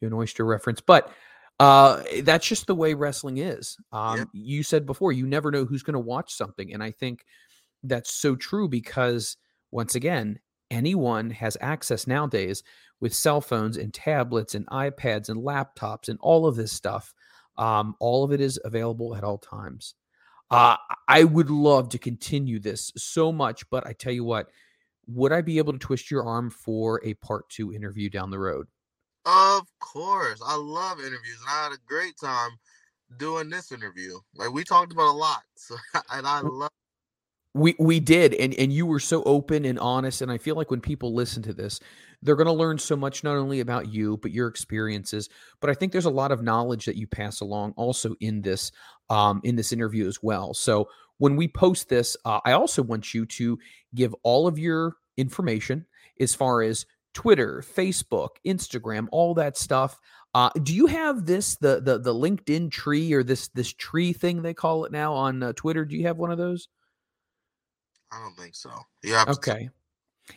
[0.00, 1.10] do an oyster reference, but
[1.58, 3.76] uh, that's just the way wrestling is.
[3.92, 4.28] Um, yep.
[4.32, 7.24] You said before, you never know who's going to watch something, and I think
[7.82, 9.36] that's so true because
[9.70, 10.38] once again,
[10.70, 12.62] anyone has access nowadays
[13.00, 17.14] with cell phones and tablets and iPads and laptops and all of this stuff.
[17.56, 19.94] Um, all of it is available at all times.
[20.50, 20.76] Uh,
[21.08, 24.48] I would love to continue this so much, but I tell you what,
[25.08, 28.38] would I be able to twist your arm for a part two interview down the
[28.38, 28.66] road?
[29.26, 30.40] Of course.
[30.46, 32.52] I love interviews and I had a great time
[33.18, 34.18] doing this interview.
[34.36, 35.42] Like we talked about a lot.
[35.56, 35.76] So
[36.12, 36.70] and I love
[37.56, 40.70] we we did and and you were so open and honest and I feel like
[40.70, 41.80] when people listen to this
[42.22, 45.74] they're going to learn so much not only about you but your experiences but I
[45.74, 48.72] think there's a lot of knowledge that you pass along also in this
[49.08, 50.52] um in this interview as well.
[50.52, 53.58] So when we post this uh, I also want you to
[53.94, 55.86] give all of your information
[56.20, 56.84] as far as
[57.16, 59.98] Twitter, Facebook, Instagram, all that stuff.
[60.34, 64.52] Uh, do you have this the the the Linktree or this this tree thing they
[64.52, 65.86] call it now on uh, Twitter?
[65.86, 66.68] Do you have one of those?
[68.12, 68.68] I don't think so.
[69.02, 69.24] Yeah.
[69.28, 69.70] Okay.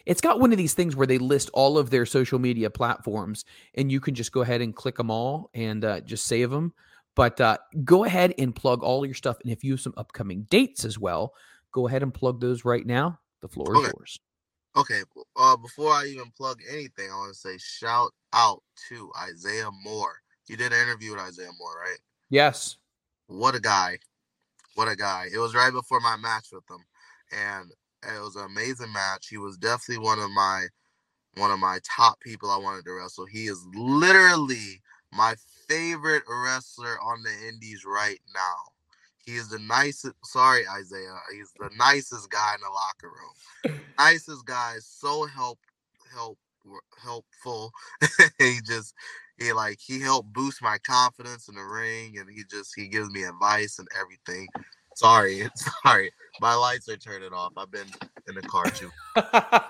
[0.05, 3.43] It's got one of these things where they list all of their social media platforms,
[3.73, 6.73] and you can just go ahead and click them all and uh, just save them.
[7.13, 10.43] But uh, go ahead and plug all your stuff, and if you have some upcoming
[10.49, 11.33] dates as well,
[11.73, 13.19] go ahead and plug those right now.
[13.41, 13.87] The floor okay.
[13.87, 14.19] is yours.
[14.79, 15.01] Okay.
[15.35, 20.15] Uh, before I even plug anything, I want to say shout out to Isaiah Moore.
[20.47, 21.99] You did an interview with Isaiah Moore, right?
[22.29, 22.77] Yes.
[23.27, 23.99] What a guy!
[24.75, 25.27] What a guy!
[25.33, 26.83] It was right before my match with him
[27.31, 27.71] and
[28.03, 29.27] it was an amazing match.
[29.27, 30.67] He was definitely one of my
[31.35, 33.25] one of my top people I wanted to wrestle.
[33.25, 34.81] He is literally
[35.13, 35.35] my
[35.67, 38.71] favorite wrestler on the indies right now.
[39.29, 40.15] He is the nicest.
[40.25, 41.19] Sorry, Isaiah.
[41.31, 43.79] He's the nicest guy in the locker room.
[43.99, 44.77] nicest guy.
[44.81, 45.59] So help,
[46.11, 46.39] help,
[46.99, 47.71] helpful.
[48.39, 48.95] he just
[49.37, 53.11] he like he helped boost my confidence in the ring, and he just he gives
[53.11, 54.47] me advice and everything.
[54.95, 55.47] Sorry,
[55.85, 56.11] sorry.
[56.41, 57.53] My lights are turning off.
[57.55, 57.87] I've been
[58.27, 58.89] in the car too.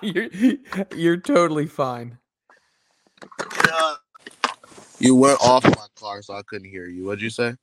[0.00, 0.56] you're
[0.96, 2.16] you're totally fine.
[3.38, 3.96] Uh,
[5.00, 7.04] you went off my car, so I couldn't hear you.
[7.04, 7.56] What'd you say?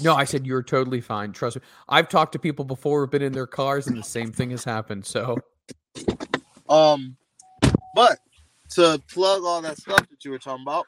[0.00, 1.32] No, I said you're totally fine.
[1.32, 1.62] Trust me.
[1.88, 4.64] I've talked to people before who've been in their cars and the same thing has
[4.64, 5.06] happened.
[5.06, 5.38] So
[6.68, 7.16] um
[7.94, 8.18] but
[8.70, 10.86] to plug all that stuff that you were talking about,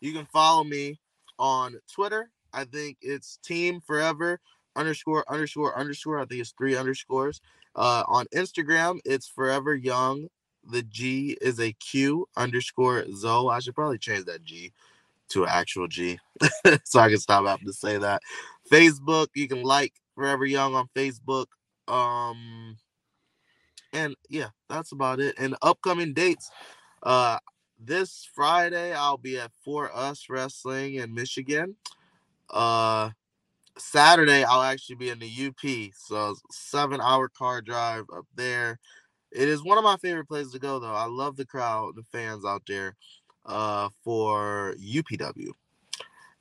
[0.00, 1.00] you can follow me
[1.38, 2.30] on Twitter.
[2.52, 4.40] I think it's Team Forever
[4.76, 6.20] underscore underscore underscore.
[6.20, 7.40] I think it's three underscores.
[7.74, 10.28] Uh, on Instagram, it's Forever Young.
[10.70, 13.52] The G is a Q underscore Zoe.
[13.52, 14.72] I should probably change that G
[15.32, 16.18] to an actual G
[16.84, 18.22] so I can stop having to say that.
[18.70, 21.46] Facebook, you can like Forever Young on Facebook.
[21.88, 22.76] Um,
[23.92, 25.34] and yeah, that's about it.
[25.38, 26.50] And upcoming dates.
[27.02, 27.38] Uh,
[27.78, 31.76] this Friday I'll be at For Us Wrestling in Michigan.
[32.48, 33.10] Uh,
[33.78, 35.92] Saturday, I'll actually be in the UP.
[35.94, 38.78] So seven hour car drive up there.
[39.32, 40.94] It is one of my favorite places to go, though.
[40.94, 42.96] I love the crowd, the fans out there
[43.44, 45.50] uh, for UPW.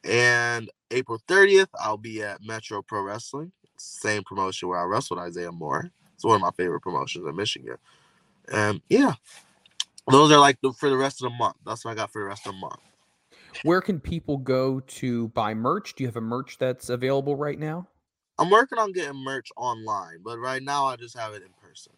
[0.04, 5.52] And April 30th, I'll be at Metro Pro Wrestling, same promotion where I wrestled Isaiah
[5.52, 5.92] Moore.
[6.16, 7.78] It's one of my favorite promotions in Michigan.
[8.52, 9.14] And yeah,
[10.10, 11.58] those are like the, for the rest of the month.
[11.66, 12.80] That's what I got for the rest of the month.
[13.64, 15.96] Where can people go to buy merch?
[15.96, 17.88] Do you have a merch that's available right now?
[18.40, 21.94] I'm working on getting merch online, but right now I just have it in person.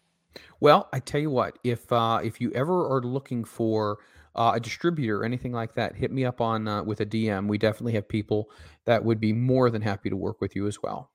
[0.60, 3.98] Well, I tell you what, if uh, if you ever are looking for
[4.34, 7.46] uh, a distributor or anything like that, hit me up on uh, with a DM.
[7.46, 8.50] We definitely have people
[8.84, 11.10] that would be more than happy to work with you as well.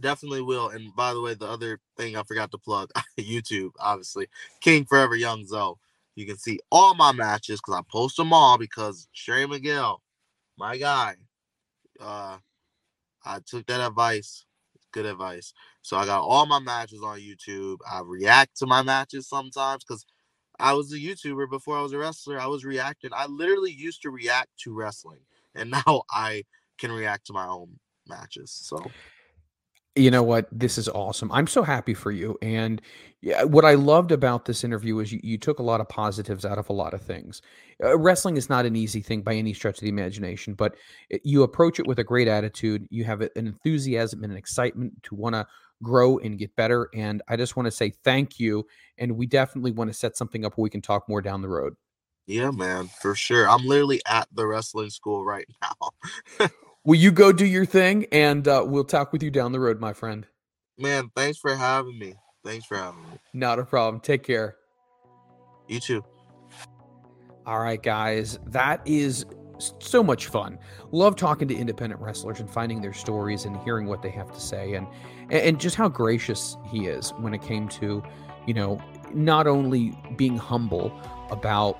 [0.00, 0.68] Definitely will.
[0.68, 4.28] And by the way, the other thing I forgot to plug, YouTube, obviously,
[4.60, 5.74] King Forever Young Zoe.
[6.14, 10.02] You can see all my matches because I post them all because Trey Miguel,
[10.56, 11.14] my guy,
[12.00, 12.38] uh,
[13.24, 14.44] I took that advice.
[14.92, 15.52] Good advice.
[15.82, 17.76] So I got all my matches on YouTube.
[17.88, 20.04] I react to my matches sometimes because
[20.58, 22.40] I was a YouTuber before I was a wrestler.
[22.40, 23.10] I was reacting.
[23.14, 25.20] I literally used to react to wrestling,
[25.54, 26.44] and now I
[26.78, 28.50] can react to my own matches.
[28.50, 28.84] So
[29.98, 30.46] you know what?
[30.52, 31.30] This is awesome.
[31.32, 32.38] I'm so happy for you.
[32.40, 32.80] And
[33.44, 36.58] what I loved about this interview is you, you took a lot of positives out
[36.58, 37.42] of a lot of things.
[37.82, 40.76] Uh, wrestling is not an easy thing by any stretch of the imagination, but
[41.10, 42.86] it, you approach it with a great attitude.
[42.90, 45.46] You have an enthusiasm and an excitement to want to
[45.82, 46.88] grow and get better.
[46.94, 48.66] And I just want to say thank you.
[48.96, 51.48] And we definitely want to set something up where we can talk more down the
[51.48, 51.74] road.
[52.26, 53.48] Yeah, man, for sure.
[53.48, 56.48] I'm literally at the wrestling school right now.
[56.84, 59.80] Will you go do your thing and uh, we'll talk with you down the road,
[59.80, 60.26] my friend?
[60.76, 62.14] Man, thanks for having me.
[62.44, 63.18] Thanks for having me.
[63.32, 64.00] Not a problem.
[64.00, 64.56] Take care.
[65.66, 66.04] You too.
[67.44, 68.38] All right, guys.
[68.46, 69.24] That is
[69.58, 70.58] so much fun.
[70.92, 74.40] Love talking to independent wrestlers and finding their stories and hearing what they have to
[74.40, 74.86] say and
[75.30, 78.02] and just how gracious he is when it came to,
[78.46, 78.80] you know,
[79.12, 80.92] not only being humble
[81.30, 81.78] about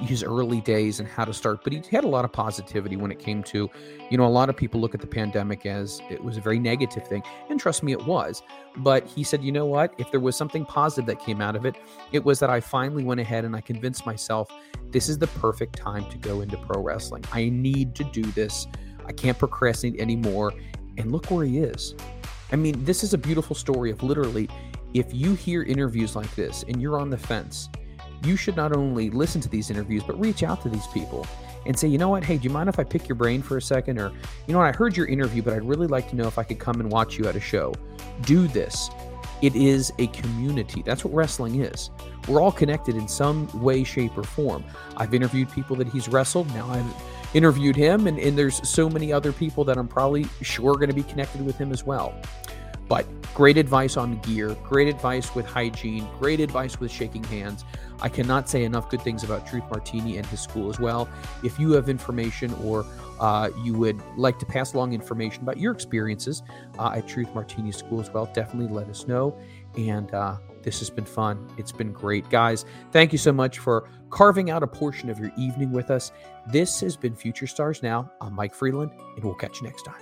[0.00, 3.10] his early days and how to start, but he had a lot of positivity when
[3.10, 3.70] it came to,
[4.10, 6.58] you know, a lot of people look at the pandemic as it was a very
[6.58, 7.22] negative thing.
[7.48, 8.42] And trust me, it was.
[8.78, 9.94] But he said, you know what?
[9.98, 11.76] If there was something positive that came out of it,
[12.12, 14.50] it was that I finally went ahead and I convinced myself
[14.90, 17.24] this is the perfect time to go into pro wrestling.
[17.32, 18.66] I need to do this.
[19.06, 20.52] I can't procrastinate anymore.
[20.96, 21.94] And look where he is.
[22.50, 24.48] I mean, this is a beautiful story of literally,
[24.94, 27.68] if you hear interviews like this and you're on the fence,
[28.24, 31.26] you should not only listen to these interviews, but reach out to these people
[31.66, 33.56] and say, you know what, hey, do you mind if I pick your brain for
[33.56, 33.98] a second?
[33.98, 34.10] Or,
[34.46, 36.42] you know what, I heard your interview, but I'd really like to know if I
[36.42, 37.74] could come and watch you at a show.
[38.22, 38.90] Do this.
[39.42, 40.82] It is a community.
[40.82, 41.90] That's what wrestling is.
[42.26, 44.64] We're all connected in some way, shape, or form.
[44.96, 46.48] I've interviewed people that he's wrestled.
[46.54, 50.74] Now I've interviewed him, and, and there's so many other people that I'm probably sure
[50.74, 52.14] going to be connected with him as well.
[52.88, 57.64] But great advice on gear, great advice with hygiene, great advice with shaking hands.
[58.00, 61.08] I cannot say enough good things about Truth Martini and his school as well.
[61.42, 62.86] If you have information or
[63.20, 66.42] uh, you would like to pass along information about your experiences
[66.78, 69.36] uh, at Truth Martini School as well, definitely let us know.
[69.76, 71.48] And uh, this has been fun.
[71.56, 72.28] It's been great.
[72.30, 76.12] Guys, thank you so much for carving out a portion of your evening with us.
[76.46, 78.10] This has been Future Stars Now.
[78.20, 79.96] I'm Mike Freeland, and we'll catch you next time.